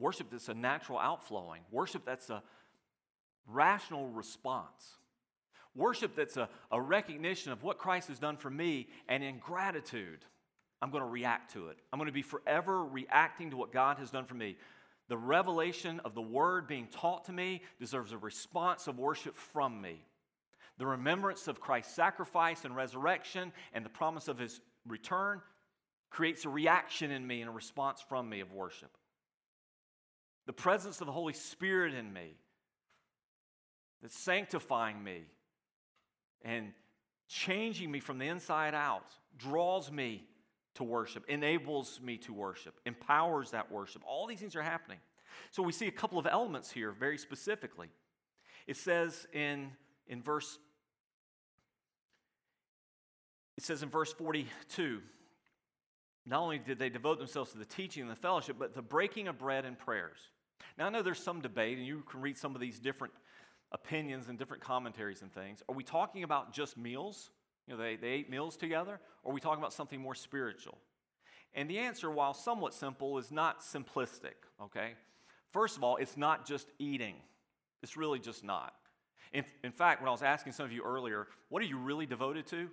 [0.00, 2.42] Worship that's a natural outflowing, worship that's a
[3.46, 4.96] rational response.
[5.76, 10.24] Worship that's a, a recognition of what Christ has done for me, and in gratitude,
[10.82, 11.78] I'm going to react to it.
[11.92, 14.56] I'm going to be forever reacting to what God has done for me.
[15.08, 19.80] The revelation of the word being taught to me deserves a response of worship from
[19.80, 20.04] me.
[20.78, 25.42] The remembrance of Christ's sacrifice and resurrection and the promise of his return
[26.08, 28.90] creates a reaction in me and a response from me of worship.
[30.50, 32.34] The presence of the Holy Spirit in me
[34.02, 35.20] that's sanctifying me
[36.42, 36.72] and
[37.28, 39.06] changing me from the inside out
[39.38, 40.24] draws me
[40.74, 44.02] to worship, enables me to worship, empowers that worship.
[44.04, 44.98] All these things are happening.
[45.52, 47.86] So we see a couple of elements here very specifically.
[48.66, 49.70] It says in,
[50.08, 50.58] in verse
[53.56, 55.00] it says in verse 42
[56.26, 59.28] not only did they devote themselves to the teaching and the fellowship, but the breaking
[59.28, 60.18] of bread and prayers.
[60.78, 63.12] Now, I know there's some debate, and you can read some of these different
[63.72, 65.62] opinions and different commentaries and things.
[65.68, 67.30] Are we talking about just meals?
[67.66, 69.00] You know, they, they ate meals together?
[69.22, 70.78] Or are we talking about something more spiritual?
[71.54, 74.94] And the answer, while somewhat simple, is not simplistic, okay?
[75.52, 77.16] First of all, it's not just eating,
[77.82, 78.74] it's really just not.
[79.32, 82.06] In, in fact, when I was asking some of you earlier, what are you really
[82.06, 82.68] devoted to?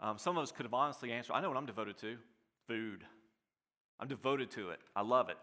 [0.00, 2.16] Um, some of us could have honestly answered, I know what I'm devoted to
[2.66, 3.04] food.
[4.00, 5.36] I'm devoted to it, I love it.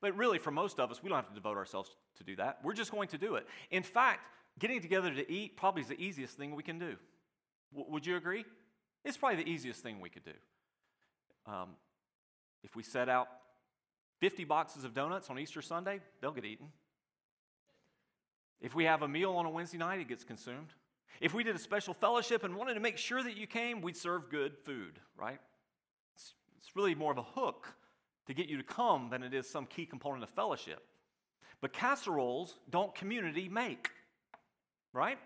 [0.00, 2.58] But really, for most of us, we don't have to devote ourselves to do that.
[2.62, 3.46] We're just going to do it.
[3.70, 4.20] In fact,
[4.58, 6.96] getting together to eat probably is the easiest thing we can do.
[7.72, 8.44] W- would you agree?
[9.04, 10.32] It's probably the easiest thing we could do.
[11.46, 11.70] Um,
[12.62, 13.28] if we set out
[14.20, 16.68] 50 boxes of donuts on Easter Sunday, they'll get eaten.
[18.60, 20.74] If we have a meal on a Wednesday night, it gets consumed.
[21.20, 23.96] If we did a special fellowship and wanted to make sure that you came, we'd
[23.96, 25.38] serve good food, right?
[26.14, 27.74] It's, it's really more of a hook
[28.26, 30.82] to get you to come than it is some key component of fellowship.
[31.60, 33.90] But casseroles don't community make,
[34.92, 35.18] right?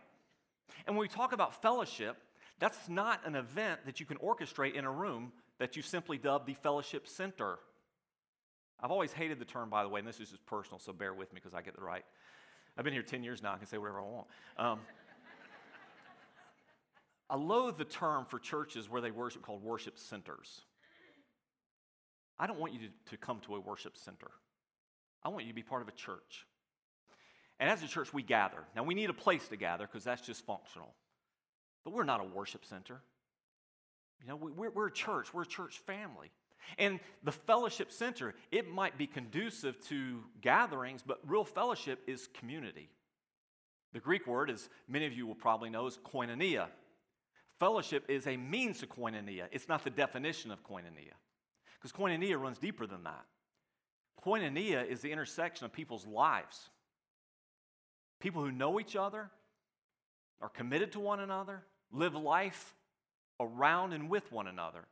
[0.86, 2.16] And when we talk about fellowship,
[2.58, 6.46] that's not an event that you can orchestrate in a room that you simply dub
[6.46, 7.58] the fellowship center.
[8.80, 11.12] I've always hated the term, by the way, and this is just personal, so bear
[11.12, 12.04] with me because I get the right.
[12.76, 14.26] I've been here 10 years now, I can say whatever I want.
[14.56, 14.80] Um,
[17.28, 20.62] I loathe the term for churches where they worship called worship centers.
[22.40, 24.30] I don't want you to, to come to a worship center.
[25.22, 26.46] I want you to be part of a church.
[27.60, 28.64] And as a church, we gather.
[28.74, 30.94] Now, we need a place to gather because that's just functional.
[31.84, 33.02] But we're not a worship center.
[34.22, 36.30] You know, we're, we're a church, we're a church family.
[36.78, 42.88] And the fellowship center, it might be conducive to gatherings, but real fellowship is community.
[43.92, 46.68] The Greek word, as many of you will probably know, is koinonia.
[47.58, 51.16] Fellowship is a means to koinonia, it's not the definition of koinonia.
[51.80, 53.24] Because koinonia runs deeper than that.
[54.24, 56.68] Koinonia is the intersection of people's lives.
[58.20, 59.30] People who know each other,
[60.40, 61.62] are committed to one another,
[61.92, 62.74] live life
[63.38, 64.86] around and with one another.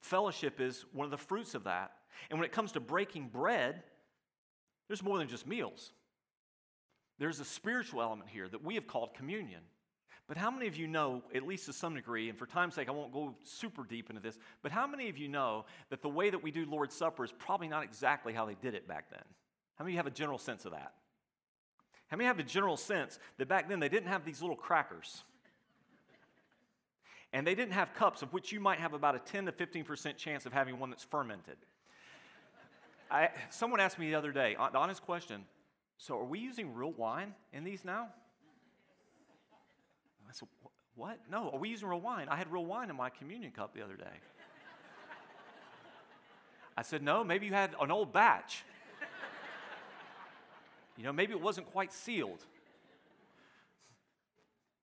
[0.00, 1.92] Fellowship is one of the fruits of that.
[2.30, 3.82] And when it comes to breaking bread,
[4.88, 5.92] there's more than just meals.
[7.18, 9.60] There's a spiritual element here that we have called communion.
[10.32, 12.88] But how many of you know, at least to some degree, and for time's sake,
[12.88, 16.08] I won't go super deep into this, but how many of you know that the
[16.08, 19.10] way that we do Lord's Supper is probably not exactly how they did it back
[19.10, 19.20] then?
[19.74, 20.94] How many of you have a general sense of that?
[22.06, 25.22] How many have a general sense that back then they didn't have these little crackers?
[27.34, 30.16] And they didn't have cups, of which you might have about a 10 to 15%
[30.16, 31.58] chance of having one that's fermented.
[33.10, 35.44] I, someone asked me the other day, the honest question
[35.98, 38.08] so are we using real wine in these now?
[40.32, 40.48] I said,
[40.94, 41.18] what?
[41.30, 42.26] No, are we using real wine?
[42.30, 44.04] I had real wine in my communion cup the other day.
[46.76, 48.64] I said, no, maybe you had an old batch.
[50.98, 52.44] You know, maybe it wasn't quite sealed.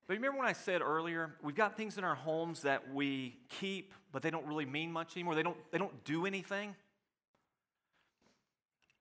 [0.07, 3.37] But you remember when I said earlier, we've got things in our homes that we
[3.47, 5.35] keep, but they don't really mean much anymore.
[5.35, 6.75] They don't, they don't do anything.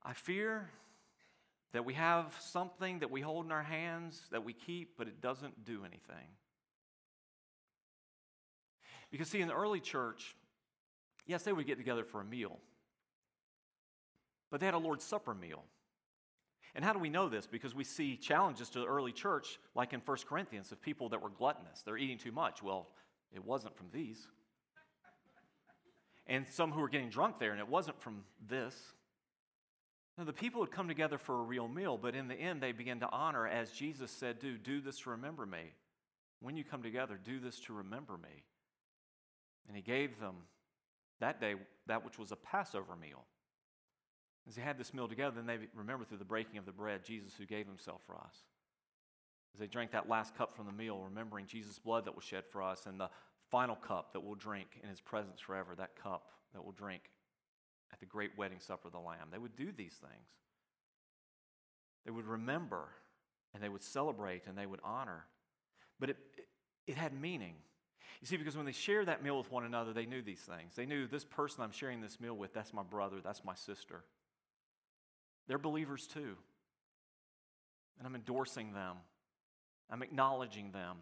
[0.04, 0.68] I fear
[1.72, 5.20] that we have something that we hold in our hands that we keep, but it
[5.20, 6.26] doesn't do anything.
[9.10, 10.34] Because, see, in the early church,
[11.26, 12.58] yes, they would get together for a meal,
[14.50, 15.64] but they had a Lord's Supper meal.
[16.74, 17.46] And how do we know this?
[17.46, 21.22] Because we see challenges to the early church, like in 1 Corinthians, of people that
[21.22, 21.82] were gluttonous.
[21.82, 22.62] They're eating too much.
[22.62, 22.88] Well,
[23.34, 24.26] it wasn't from these.
[26.26, 28.74] And some who were getting drunk there, and it wasn't from this.
[30.18, 32.72] Now, the people would come together for a real meal, but in the end, they
[32.72, 35.74] began to honor, as Jesus said, Do, do this to remember me.
[36.40, 38.42] When you come together, do this to remember me.
[39.68, 40.34] And he gave them
[41.20, 41.54] that day
[41.86, 43.24] that which was a Passover meal.
[44.48, 47.04] As they had this meal together, then they remember through the breaking of the bread
[47.04, 48.34] Jesus who gave himself for us.
[49.54, 52.44] As they drank that last cup from the meal, remembering Jesus' blood that was shed
[52.50, 53.10] for us, and the
[53.50, 57.02] final cup that we'll drink in his presence forever, that cup that we'll drink
[57.92, 59.28] at the great wedding supper of the Lamb.
[59.30, 60.28] They would do these things.
[62.04, 62.88] They would remember
[63.54, 65.24] and they would celebrate and they would honor.
[65.98, 66.46] But it, it,
[66.86, 67.54] it had meaning.
[68.20, 70.74] You see, because when they shared that meal with one another, they knew these things.
[70.74, 74.04] They knew this person I'm sharing this meal with, that's my brother, that's my sister.
[75.46, 76.36] They're believers too.
[77.98, 78.96] And I'm endorsing them,
[79.90, 80.98] I'm acknowledging them.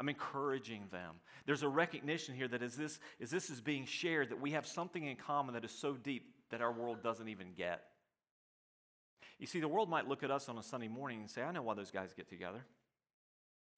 [0.00, 1.16] I'm encouraging them.
[1.44, 4.66] There's a recognition here that as this, as this is being shared, that we have
[4.66, 7.82] something in common that is so deep that our world doesn't even get.
[9.38, 11.52] You see, the world might look at us on a Sunday morning and say, I
[11.52, 12.64] know why those guys get together.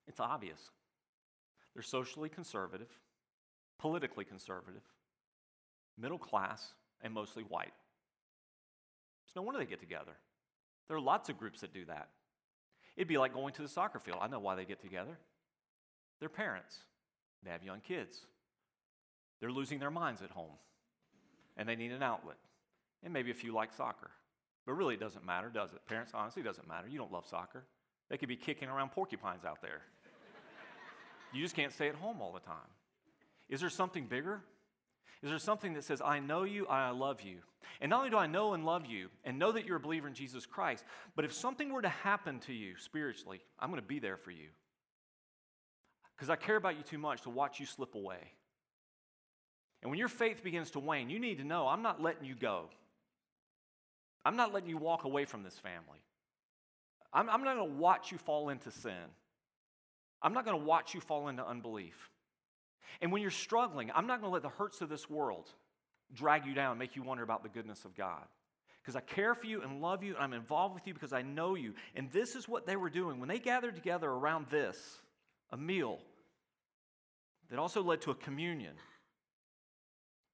[0.06, 0.60] It's obvious.
[1.74, 2.88] They're socially conservative,
[3.80, 4.82] politically conservative,
[5.98, 7.74] middle class, and mostly white.
[9.26, 10.12] It's no wonder they get together.
[10.86, 12.10] There are lots of groups that do that.
[12.96, 14.18] It'd be like going to the soccer field.
[14.20, 15.18] I know why they get together.
[16.22, 16.76] They're parents,
[17.42, 18.16] they have young kids.
[19.40, 20.52] They're losing their minds at home,
[21.56, 22.36] and they need an outlet.
[23.02, 24.08] And maybe a few like soccer.
[24.64, 25.84] But really, it doesn't matter, does it?
[25.88, 26.86] Parents, honestly, it doesn't matter.
[26.86, 27.64] You don't love soccer.
[28.08, 29.82] They could be kicking around porcupines out there.
[31.32, 32.70] you just can't stay at home all the time.
[33.48, 34.42] Is there something bigger?
[35.24, 37.38] Is there something that says, I know you, I love you?
[37.80, 40.06] And not only do I know and love you and know that you're a believer
[40.06, 40.84] in Jesus Christ,
[41.16, 44.30] but if something were to happen to you spiritually, I'm going to be there for
[44.30, 44.50] you.
[46.22, 48.20] Because I care about you too much to watch you slip away.
[49.82, 52.36] And when your faith begins to wane, you need to know I'm not letting you
[52.36, 52.66] go.
[54.24, 55.98] I'm not letting you walk away from this family.
[57.12, 58.92] I'm, I'm not going to watch you fall into sin.
[60.22, 62.08] I'm not going to watch you fall into unbelief.
[63.00, 65.48] And when you're struggling, I'm not going to let the hurts of this world
[66.14, 68.22] drag you down, make you wonder about the goodness of God.
[68.80, 71.22] Because I care for you and love you, and I'm involved with you because I
[71.22, 71.74] know you.
[71.96, 73.18] And this is what they were doing.
[73.18, 74.78] When they gathered together around this,
[75.50, 75.98] a meal
[77.52, 78.72] that also led to a communion,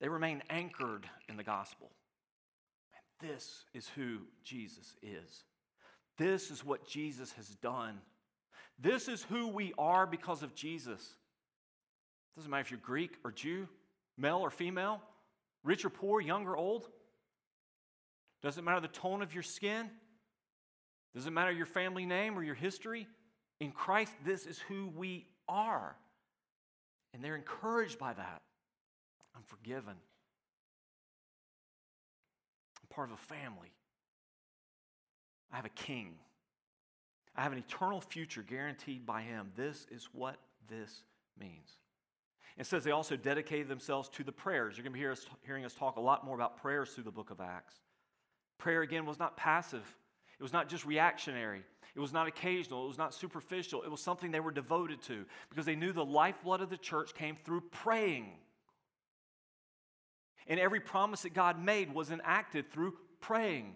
[0.01, 1.91] they remain anchored in the gospel.
[3.21, 5.43] And this is who Jesus is.
[6.17, 7.99] This is what Jesus has done.
[8.79, 11.17] This is who we are because of Jesus.
[12.37, 13.67] Doesn't matter if you're Greek or Jew,
[14.17, 15.03] male or female,
[15.65, 16.87] rich or poor, young or old.
[18.45, 19.91] Doesn't matter the tone of your skin.
[21.17, 23.09] Doesn't matter your family name or your history.
[23.59, 25.97] In Christ, this is who we are.
[27.15, 28.43] And they're encouraged by that.
[29.35, 29.95] I'm forgiven.
[32.83, 33.73] I'm part of a family.
[35.53, 36.15] I have a king.
[37.37, 39.53] I have an eternal future guaranteed by him.
[39.57, 40.37] This is what
[40.69, 41.03] this
[41.39, 41.79] means.
[42.59, 44.77] It says they also dedicated themselves to the prayers.
[44.77, 47.05] You're going to be hear us, hearing us talk a lot more about prayers through
[47.05, 47.77] the book of Acts.
[48.59, 49.85] Prayer, again, was not passive,
[50.39, 51.63] it was not just reactionary.
[51.95, 52.85] It was not occasional.
[52.85, 53.83] It was not superficial.
[53.83, 57.15] It was something they were devoted to because they knew the lifeblood of the church
[57.15, 58.31] came through praying.
[60.47, 63.75] And every promise that God made was enacted through praying.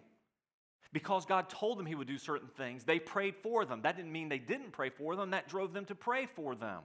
[0.92, 3.82] Because God told them He would do certain things, they prayed for them.
[3.82, 6.80] That didn't mean they didn't pray for them, that drove them to pray for them.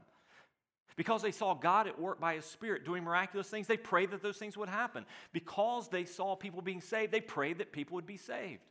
[0.96, 4.24] Because they saw God at work by His Spirit doing miraculous things, they prayed that
[4.24, 5.06] those things would happen.
[5.32, 8.62] Because they saw people being saved, they prayed that people would be saved.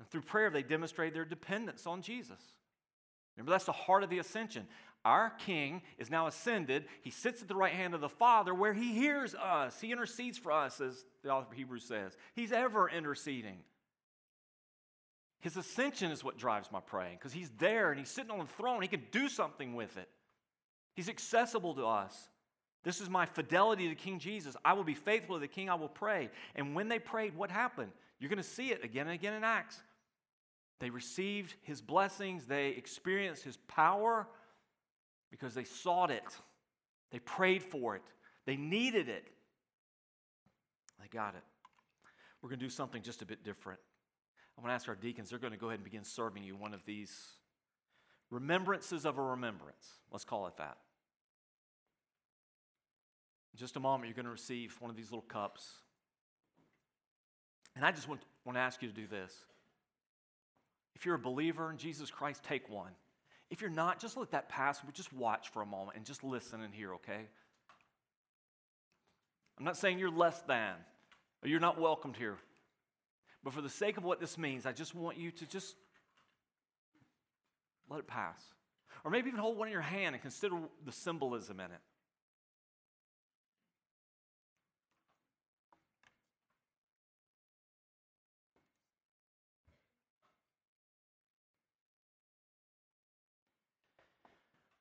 [0.00, 2.40] And through prayer, they demonstrate their dependence on Jesus.
[3.36, 4.66] Remember, that's the heart of the ascension.
[5.04, 6.86] Our King is now ascended.
[7.02, 9.80] He sits at the right hand of the Father where He hears us.
[9.80, 12.16] He intercedes for us, as the author of Hebrews says.
[12.34, 13.58] He's ever interceding.
[15.40, 18.44] His ascension is what drives my praying because He's there and He's sitting on the
[18.44, 18.82] throne.
[18.82, 20.08] He can do something with it.
[20.94, 22.28] He's accessible to us.
[22.82, 24.56] This is my fidelity to King Jesus.
[24.64, 25.68] I will be faithful to the King.
[25.68, 26.30] I will pray.
[26.54, 27.92] And when they prayed, what happened?
[28.18, 29.80] You're going to see it again and again in Acts.
[30.80, 34.26] They received His blessings, they experienced His power
[35.30, 36.24] because they sought it,
[37.12, 38.02] they prayed for it,
[38.46, 39.28] they needed it.
[41.00, 41.42] They got it.
[42.42, 43.80] We're going to do something just a bit different.
[44.56, 46.56] I'm going to ask our deacons, they're going to go ahead and begin serving you
[46.56, 47.14] one of these
[48.30, 49.86] remembrances of a remembrance.
[50.10, 50.76] Let's call it that.
[53.54, 55.66] In just a moment, you're going to receive one of these little cups.
[57.74, 59.32] And I just want, want to ask you to do this.
[61.00, 62.90] If you're a believer in Jesus Christ, take one.
[63.48, 64.80] If you're not, just let that pass.
[64.84, 67.26] But just watch for a moment and just listen and hear, okay?
[69.58, 70.74] I'm not saying you're less than
[71.42, 72.36] or you're not welcomed here.
[73.42, 75.74] But for the sake of what this means, I just want you to just
[77.88, 78.38] let it pass.
[79.02, 81.80] Or maybe even hold one in your hand and consider the symbolism in it.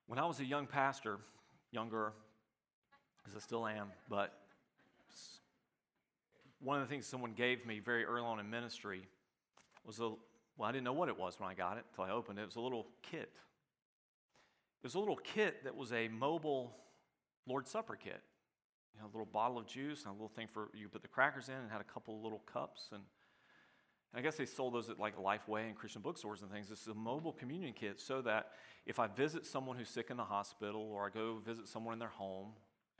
[0.10, 1.20] When I was a young pastor,
[1.70, 2.14] younger,
[3.28, 4.34] as I still am, but
[6.60, 9.08] one of the things someone gave me very early on in ministry
[9.86, 10.10] was a,
[10.58, 12.42] well, I didn't know what it was when I got it until I opened it.
[12.42, 13.30] It was a little kit.
[14.82, 16.76] It was a little kit that was a mobile
[17.48, 18.24] Lord's Supper kit.
[18.96, 21.08] You know, a little bottle of juice and a little thing for you put the
[21.08, 23.04] crackers in and had a couple little cups and
[24.14, 26.68] and I guess they sold those at like Lifeway and Christian bookstores and things.
[26.68, 28.52] This is a mobile communion kit so that
[28.86, 32.00] if I visit someone who's sick in the hospital or I go visit someone in
[32.00, 32.50] their home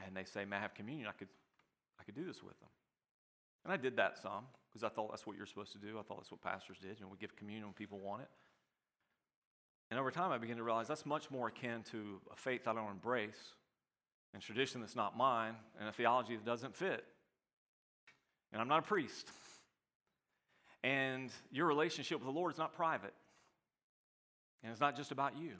[0.06, 1.08] and they say, May I have communion?
[1.08, 1.30] I could,
[2.00, 2.70] I could do this with them.
[3.64, 5.98] And I did that some because I thought that's what you're supposed to do.
[5.98, 7.00] I thought that's what pastors did.
[7.00, 8.30] You know, we give communion when people want it.
[9.90, 12.74] And over time, I began to realize that's much more akin to a faith I
[12.74, 13.54] don't embrace
[14.34, 17.04] and tradition that's not mine and a theology that doesn't fit.
[18.54, 19.32] And I'm not a priest.
[20.84, 23.14] And your relationship with the Lord is not private.
[24.64, 25.52] And it's not just about you.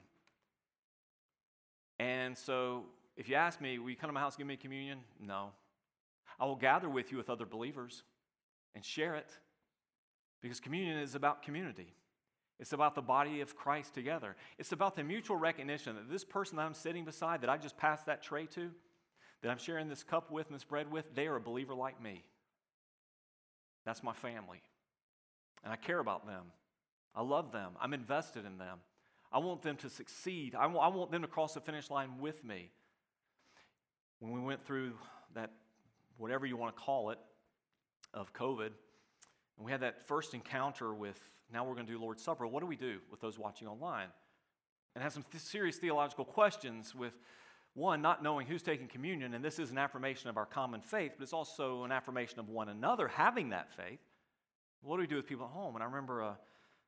[1.98, 2.84] And so,
[3.16, 5.00] if you ask me, will you come to my house and give me communion?
[5.20, 5.50] No.
[6.38, 8.02] I will gather with you with other believers
[8.74, 9.30] and share it
[10.40, 11.92] because communion is about community.
[12.58, 14.36] It's about the body of Christ together.
[14.58, 17.76] It's about the mutual recognition that this person that I'm sitting beside, that I just
[17.76, 18.70] passed that tray to,
[19.42, 22.02] that I'm sharing this cup with and this bread with, they are a believer like
[22.02, 22.22] me.
[23.84, 24.62] That's my family.
[25.62, 26.44] And I care about them.
[27.14, 27.72] I love them.
[27.80, 28.78] I'm invested in them.
[29.32, 30.54] I want them to succeed.
[30.54, 32.70] I want them to cross the finish line with me.
[34.18, 34.92] When we went through
[35.34, 35.50] that,
[36.18, 37.18] whatever you want to call it,
[38.12, 41.18] of COVID, and we had that first encounter with
[41.52, 44.08] now we're going to do Lord's Supper, what do we do with those watching online?
[44.94, 47.12] And have some th- serious theological questions with
[47.74, 51.12] one, not knowing who's taking communion, and this is an affirmation of our common faith,
[51.16, 54.00] but it's also an affirmation of one another having that faith.
[54.82, 55.74] What do we do with people at home?
[55.74, 56.38] And I remember a,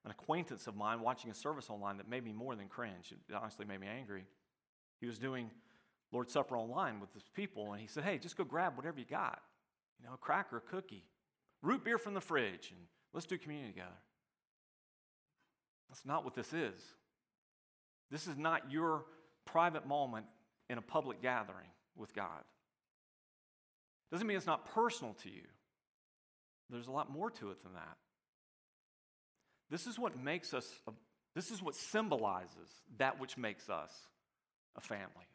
[0.05, 3.13] an acquaintance of mine watching a service online that made me more than cringe.
[3.13, 4.25] It honestly made me angry.
[5.01, 5.51] He was doing
[6.11, 9.05] Lord's Supper online with his people, and he said, Hey, just go grab whatever you
[9.05, 9.41] got.
[10.01, 11.05] You know, a cracker, a cookie,
[11.63, 12.81] root beer from the fridge, and
[13.13, 13.91] let's do communion together.
[15.89, 16.81] That's not what this is.
[18.11, 19.05] This is not your
[19.45, 20.27] private moment
[20.69, 22.45] in a public gathering with God.
[24.11, 25.43] Doesn't mean it's not personal to you.
[26.71, 27.97] There's a lot more to it than that.
[29.71, 30.93] This is what makes us, a,
[31.35, 33.91] this is what symbolizes that which makes us
[34.77, 35.29] a family,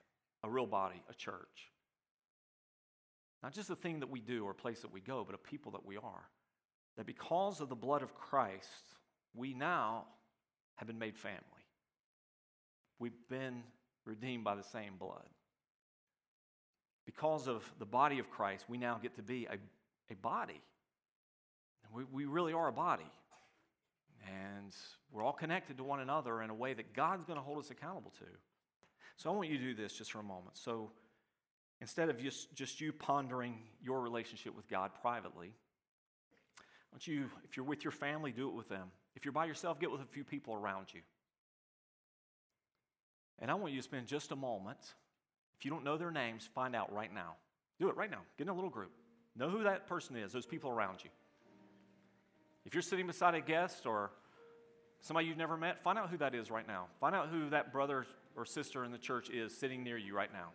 [0.43, 1.71] a real body, a church.
[3.43, 5.37] Not just a thing that we do or a place that we go, but a
[5.37, 6.29] people that we are.
[6.97, 8.67] That because of the blood of Christ,
[9.35, 10.05] we now
[10.75, 11.41] have been made family.
[12.99, 13.63] We've been
[14.05, 15.29] redeemed by the same blood.
[17.05, 19.57] Because of the body of Christ, we now get to be a,
[20.11, 20.61] a body.
[21.93, 23.09] We, we really are a body.
[24.27, 24.73] And
[25.11, 27.71] we're all connected to one another in a way that God's going to hold us
[27.71, 28.25] accountable to.
[29.15, 30.57] So I want you to do this just for a moment.
[30.57, 30.91] So
[31.81, 35.53] instead of just, just you pondering your relationship with God privately,
[36.57, 38.91] I want you, if you're with your family, do it with them.
[39.15, 41.01] If you're by yourself, get with a few people around you.
[43.39, 44.79] And I want you to spend just a moment.
[45.57, 47.35] If you don't know their names, find out right now.
[47.79, 48.21] Do it right now.
[48.37, 48.91] Get in a little group.
[49.35, 51.09] Know who that person is, those people around you.
[52.67, 54.11] If you're sitting beside a guest or
[54.99, 56.87] somebody you've never met, find out who that is right now.
[56.99, 58.05] Find out who that brother
[58.35, 60.49] or sister in the church is sitting near you right now.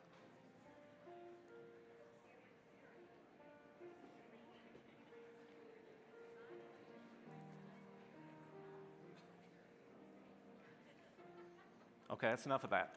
[12.11, 12.95] Okay, that's enough of that.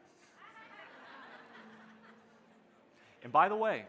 [3.24, 3.86] And by the way,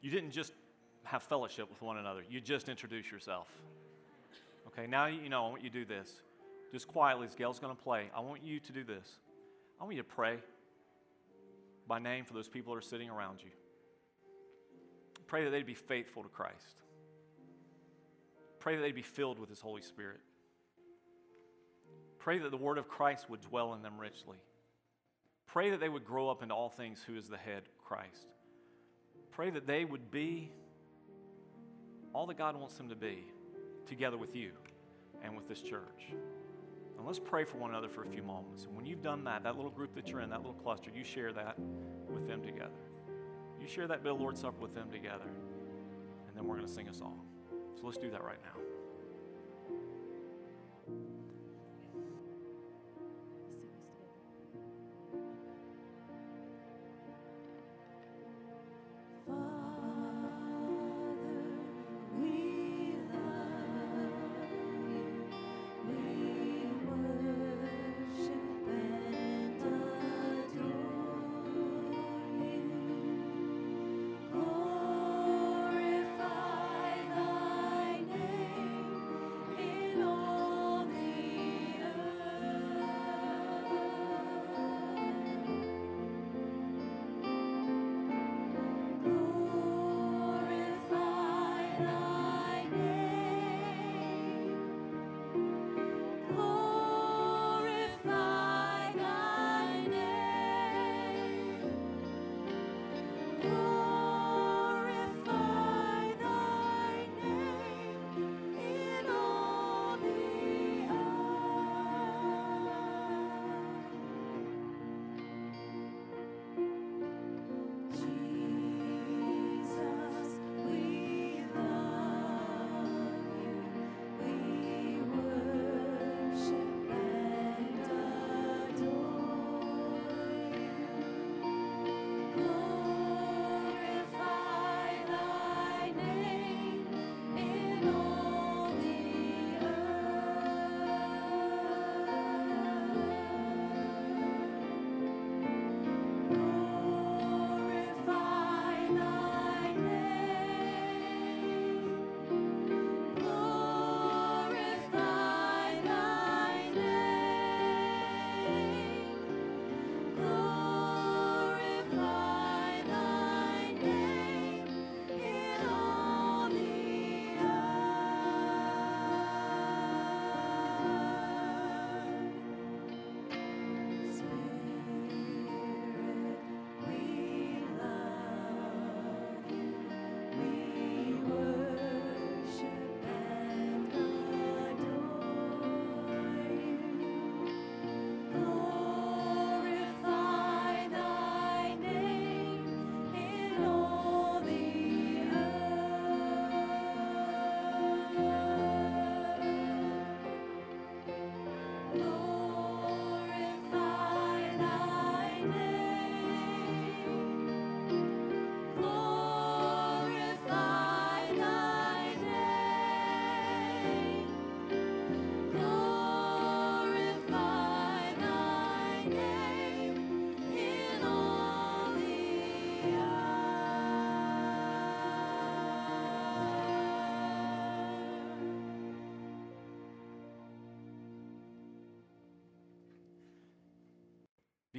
[0.00, 0.54] you didn't just
[1.08, 2.22] have fellowship with one another.
[2.28, 3.48] You just introduce yourself.
[4.68, 6.12] Okay, now you know, I want you to do this.
[6.70, 9.08] Just quietly, as Gail's going to play, I want you to do this.
[9.80, 10.38] I want you to pray
[11.86, 13.50] by name for those people that are sitting around you.
[15.26, 16.82] Pray that they'd be faithful to Christ.
[18.60, 20.20] Pray that they'd be filled with His Holy Spirit.
[22.18, 24.36] Pray that the word of Christ would dwell in them richly.
[25.46, 28.26] Pray that they would grow up into all things who is the head, Christ.
[29.30, 30.50] Pray that they would be
[32.14, 33.26] all that God wants them to be
[33.86, 34.52] together with you
[35.22, 36.12] and with this church.
[36.96, 38.64] And let's pray for one another for a few moments.
[38.64, 41.04] And when you've done that, that little group that you're in, that little cluster, you
[41.04, 41.56] share that
[42.12, 42.70] with them together.
[43.60, 45.28] You share that bit of Lord's Supper with them together.
[46.26, 47.20] And then we're going to sing a song.
[47.76, 48.60] So let's do that right now.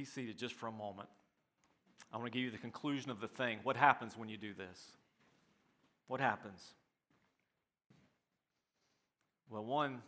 [0.00, 1.10] Be seated just for a moment.
[2.10, 3.58] I want to give you the conclusion of the thing.
[3.64, 4.92] What happens when you do this?
[6.06, 6.72] What happens?
[9.50, 10.00] Well, one,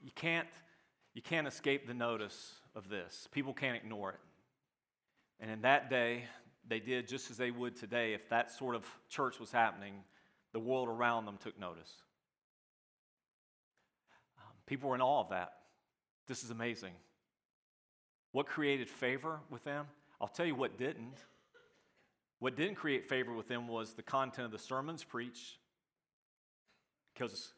[0.00, 0.48] you can't,
[1.12, 3.28] you can't escape the notice of this.
[3.30, 4.20] People can't ignore it.
[5.38, 6.24] And in that day,
[6.66, 8.14] they did just as they would today.
[8.14, 9.96] If that sort of church was happening,
[10.54, 11.92] the world around them took notice.
[14.38, 15.52] Um, people were in awe of that.
[16.26, 16.94] This is amazing.
[18.32, 19.86] What created favor with them?
[20.20, 21.16] I'll tell you what didn't.
[22.38, 25.58] What didn't create favor with them was the content of the sermons preached,
[27.12, 27.52] because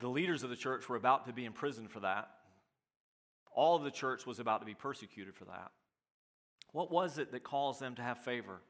[0.00, 2.28] the leaders of the church were about to be imprisoned for that.
[3.52, 5.70] All of the church was about to be persecuted for that.
[6.72, 8.60] What was it that caused them to have favor?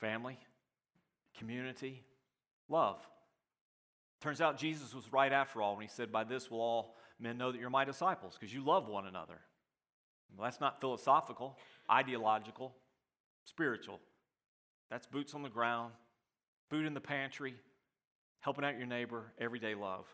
[0.00, 0.38] Family,
[1.36, 2.02] community,
[2.68, 2.98] love.
[4.20, 7.38] Turns out Jesus was right after all when he said, By this will all men
[7.38, 9.40] know that you're my disciples, because you love one another.
[10.36, 11.58] Well, that's not philosophical,
[11.90, 12.74] ideological,
[13.44, 14.00] spiritual.
[14.90, 15.92] That's boots on the ground,
[16.70, 17.54] food in the pantry,
[18.40, 20.06] helping out your neighbor, everyday love.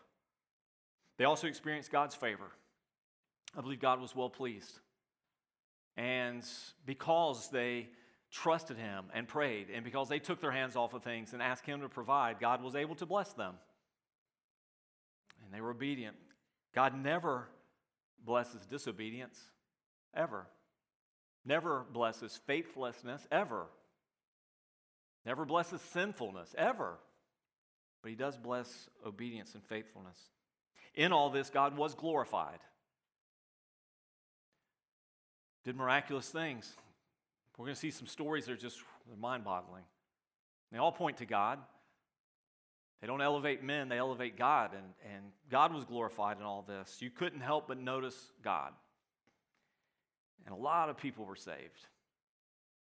[1.17, 2.51] They also experienced God's favor.
[3.57, 4.79] I believe God was well pleased.
[5.97, 6.43] And
[6.85, 7.89] because they
[8.31, 11.65] trusted Him and prayed, and because they took their hands off of things and asked
[11.65, 13.55] Him to provide, God was able to bless them.
[15.43, 16.15] And they were obedient.
[16.73, 17.47] God never
[18.23, 19.39] blesses disobedience
[20.13, 20.47] ever.
[21.45, 23.67] Never blesses faithlessness, ever.
[25.25, 26.97] Never blesses sinfulness, ever.
[28.01, 30.17] But he does bless obedience and faithfulness.
[30.95, 32.59] In all this, God was glorified.
[35.65, 36.73] Did miraculous things.
[37.57, 38.79] We're going to see some stories that are just
[39.19, 39.83] mind boggling.
[40.71, 41.59] They all point to God.
[43.01, 44.71] They don't elevate men, they elevate God.
[44.73, 46.97] And, and God was glorified in all this.
[47.01, 48.73] You couldn't help but notice God.
[50.45, 51.87] And a lot of people were saved.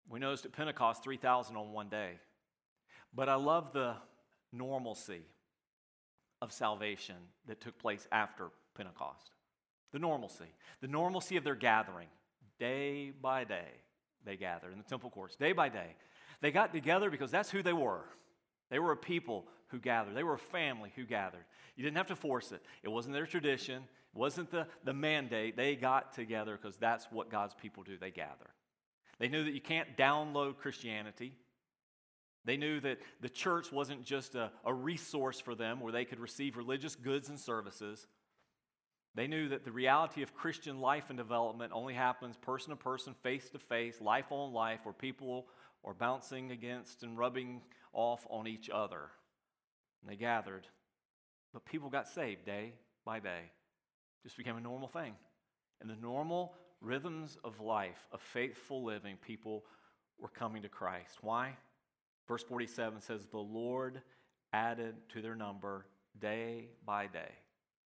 [0.10, 2.14] We noticed at Pentecost 3,000 on one day.
[3.14, 3.96] But I love the
[4.52, 5.22] normalcy
[6.41, 7.16] of salvation
[7.48, 9.32] that took place after Pentecost.
[9.91, 10.52] The normalcy.
[10.82, 12.08] The normalcy of their gathering.
[12.60, 13.70] Day by day,
[14.26, 15.36] they gathered in the temple courts.
[15.36, 15.96] Day by day.
[16.41, 18.04] They got together because that's who they were.
[18.70, 21.46] They were a people who gathered, they were a family who gathered.
[21.76, 23.84] You didn't have to force it, it wasn't their tradition,
[24.14, 25.57] wasn't the, the mandate.
[25.57, 27.97] They got together because that's what God's people do.
[27.97, 28.51] They gather.
[29.20, 31.34] They knew that you can't download Christianity.
[32.45, 36.20] They knew that the church wasn't just a, a resource for them where they could
[36.20, 38.05] receive religious goods and services.
[39.16, 43.14] They knew that the reality of Christian life and development only happens person to person,
[43.24, 45.47] face to face, life on life, where people
[45.86, 47.61] are bouncing against and rubbing
[47.93, 49.09] off on each other.
[50.01, 50.68] And they gathered.
[51.53, 52.74] But people got saved day
[53.05, 53.51] by day
[54.24, 55.14] just became a normal thing.
[55.82, 59.66] And the normal rhythms of life, of faithful living, people
[60.20, 61.18] were coming to Christ.
[61.22, 61.58] Why?
[62.28, 64.02] Verse 47 says, The Lord
[64.52, 65.86] added to their number
[66.20, 67.32] day by day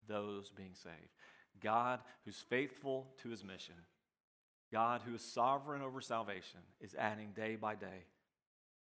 [0.08, 0.96] those being saved.
[1.62, 3.76] God, who's faithful to his mission,
[4.72, 8.06] God, who is sovereign over salvation, is adding day by day.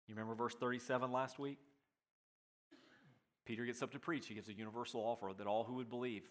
[0.08, 1.58] You remember verse 37 last week?
[3.46, 4.28] Peter gets up to preach.
[4.28, 6.24] He gives a universal offer that all who would believe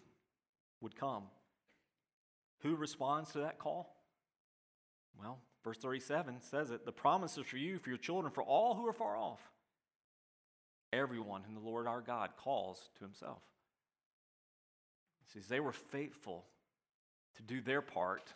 [0.81, 1.23] would come.
[2.61, 3.95] Who responds to that call?
[5.19, 8.87] Well, verse 37 says it the promises for you, for your children, for all who
[8.87, 9.41] are far off.
[10.93, 13.41] Everyone whom the Lord our God calls to himself.
[15.25, 16.45] He says they were faithful
[17.35, 18.33] to do their part,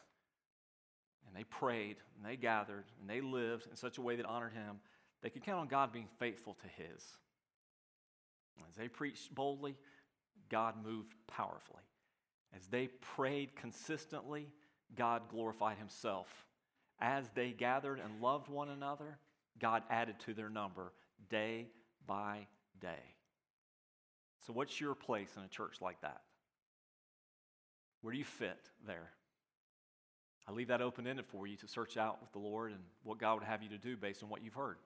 [1.25, 4.53] and they prayed, and they gathered, and they lived in such a way that honored
[4.53, 4.79] him.
[5.21, 7.03] They could count on God being faithful to his.
[8.69, 9.75] As they preached boldly,
[10.49, 11.83] God moved powerfully.
[12.55, 14.47] As they prayed consistently,
[14.95, 16.27] God glorified himself.
[16.99, 19.17] As they gathered and loved one another,
[19.59, 20.91] God added to their number
[21.29, 21.67] day
[22.05, 22.47] by
[22.79, 23.15] day.
[24.45, 26.21] So, what's your place in a church like that?
[28.01, 29.11] Where do you fit there?
[30.47, 33.19] I leave that open ended for you to search out with the Lord and what
[33.19, 34.77] God would have you to do based on what you've heard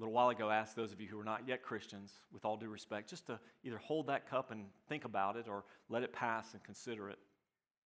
[0.00, 2.46] a little while ago I asked those of you who are not yet Christians, with
[2.46, 6.02] all due respect, just to either hold that cup and think about it or let
[6.02, 7.18] it pass and consider it.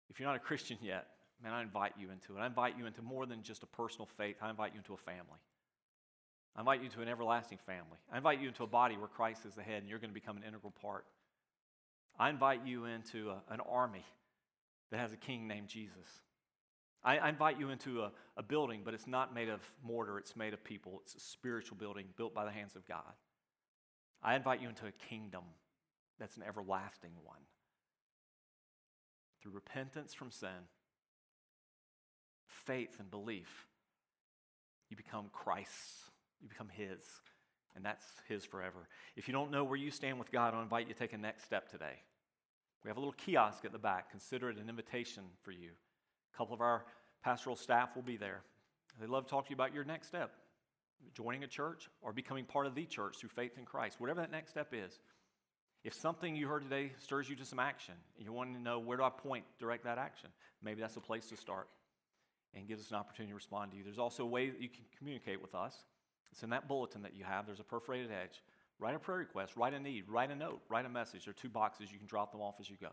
[0.09, 1.07] If you're not a Christian yet,
[1.43, 2.39] man, I invite you into it.
[2.39, 4.97] I invite you into more than just a personal faith, I invite you into a
[4.97, 5.41] family.
[6.55, 7.99] I invite you into an everlasting family.
[8.09, 10.13] I invite you into a body where Christ is the head and you're going to
[10.13, 11.03] become an integral part.
[12.17, 14.05] I invite you into a, an army
[14.91, 16.07] that has a king named Jesus.
[17.03, 20.35] I, I invite you into a, a building, but it's not made of mortar, it's
[20.35, 21.01] made of people.
[21.03, 23.13] It's a spiritual building built by the hands of God.
[24.23, 25.43] I invite you into a kingdom
[26.19, 27.39] that's an everlasting one.
[29.41, 30.67] Through repentance from sin,
[32.47, 33.67] faith and belief,
[34.89, 36.09] you become Christ's,
[36.41, 37.03] you become His,
[37.75, 38.87] and that's His forever.
[39.15, 41.17] If you don't know where you stand with God, I invite you to take a
[41.17, 42.01] next step today.
[42.83, 44.09] We have a little kiosk at the back.
[44.09, 45.71] Consider it an invitation for you.
[46.37, 46.85] A couple of our
[47.23, 48.41] pastoral staff will be there.
[48.99, 50.31] They'd love to talk to you about your next step
[51.13, 54.31] joining a church or becoming part of the church through faith in Christ, whatever that
[54.31, 54.99] next step is.
[55.83, 58.77] If something you heard today stirs you to some action, and you want to know
[58.77, 60.29] where do I point, direct that action,
[60.61, 61.69] maybe that's a place to start
[62.53, 63.83] and gives us an opportunity to respond to you.
[63.83, 65.75] There's also a way that you can communicate with us.
[66.31, 67.45] It's in that bulletin that you have.
[67.45, 68.43] There's a perforated edge.
[68.79, 71.25] Write a prayer request, write a need, write a note, write a message.
[71.25, 71.91] There are two boxes.
[71.91, 72.91] You can drop them off as you go.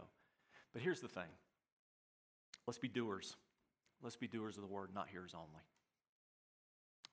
[0.72, 1.28] But here's the thing
[2.66, 3.36] let's be doers.
[4.02, 5.62] Let's be doers of the word, not hearers only.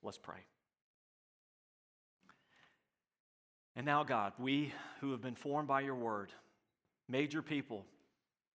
[0.03, 0.45] Let's pray.
[3.75, 6.31] And now, God, we who have been formed by your word,
[7.07, 7.85] made your people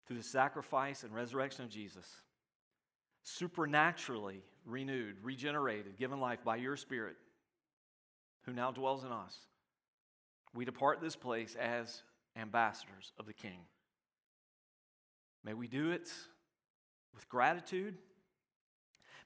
[0.07, 2.07] through the sacrifice and resurrection of Jesus,
[3.23, 7.17] supernaturally renewed, regenerated, given life by your Spirit,
[8.45, 9.37] who now dwells in us,
[10.55, 12.03] we depart this place as
[12.37, 13.61] ambassadors of the King.
[15.45, 16.11] May we do it
[17.15, 17.97] with gratitude.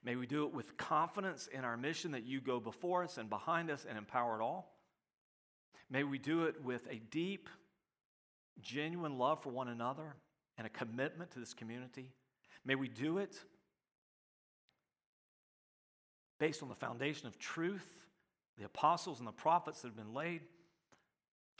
[0.04, 3.28] May we do it with confidence in our mission that you go before us and
[3.28, 4.72] behind us and empower it all.
[5.90, 7.48] May we do it with a deep,
[8.60, 10.14] genuine love for one another
[10.58, 12.12] and a commitment to this community.
[12.64, 13.36] May we do it
[16.38, 18.06] based on the foundation of truth,
[18.58, 20.40] the apostles and the prophets that have been laid,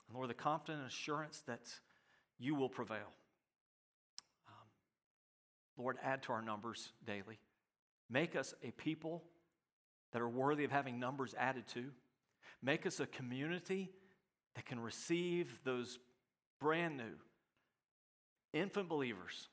[0.09, 1.62] and Lord, the confident assurance that
[2.39, 3.12] you will prevail.
[5.77, 7.39] Lord, add to our numbers daily.
[8.09, 9.22] Make us a people
[10.12, 11.87] that are worthy of having numbers added to.
[12.62, 13.91] Make us a community
[14.55, 15.99] that can receive those
[16.61, 17.12] brand new
[18.53, 19.49] infant believers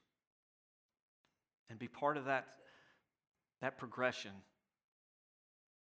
[1.69, 2.47] and be part of that,
[3.61, 4.32] that progression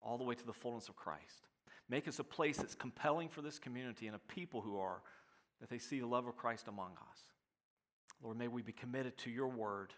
[0.00, 1.48] all the way to the fullness of Christ.
[1.88, 5.00] Make us a place that's compelling for this community and a people who are,
[5.60, 7.18] that they see the love of Christ among us.
[8.22, 9.94] Lord, may we be committed to your word,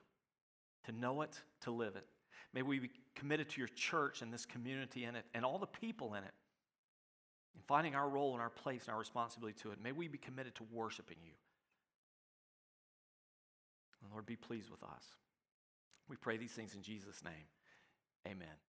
[0.85, 2.07] to know it, to live it.
[2.53, 5.67] May we be committed to your church and this community in it and all the
[5.67, 6.33] people in it
[7.55, 10.19] in finding our role and our place and our responsibility to it, may we be
[10.19, 11.33] committed to worshiping you.
[14.03, 15.05] And Lord, be pleased with us.
[16.09, 17.47] We pray these things in Jesus' name.
[18.27, 18.61] Amen.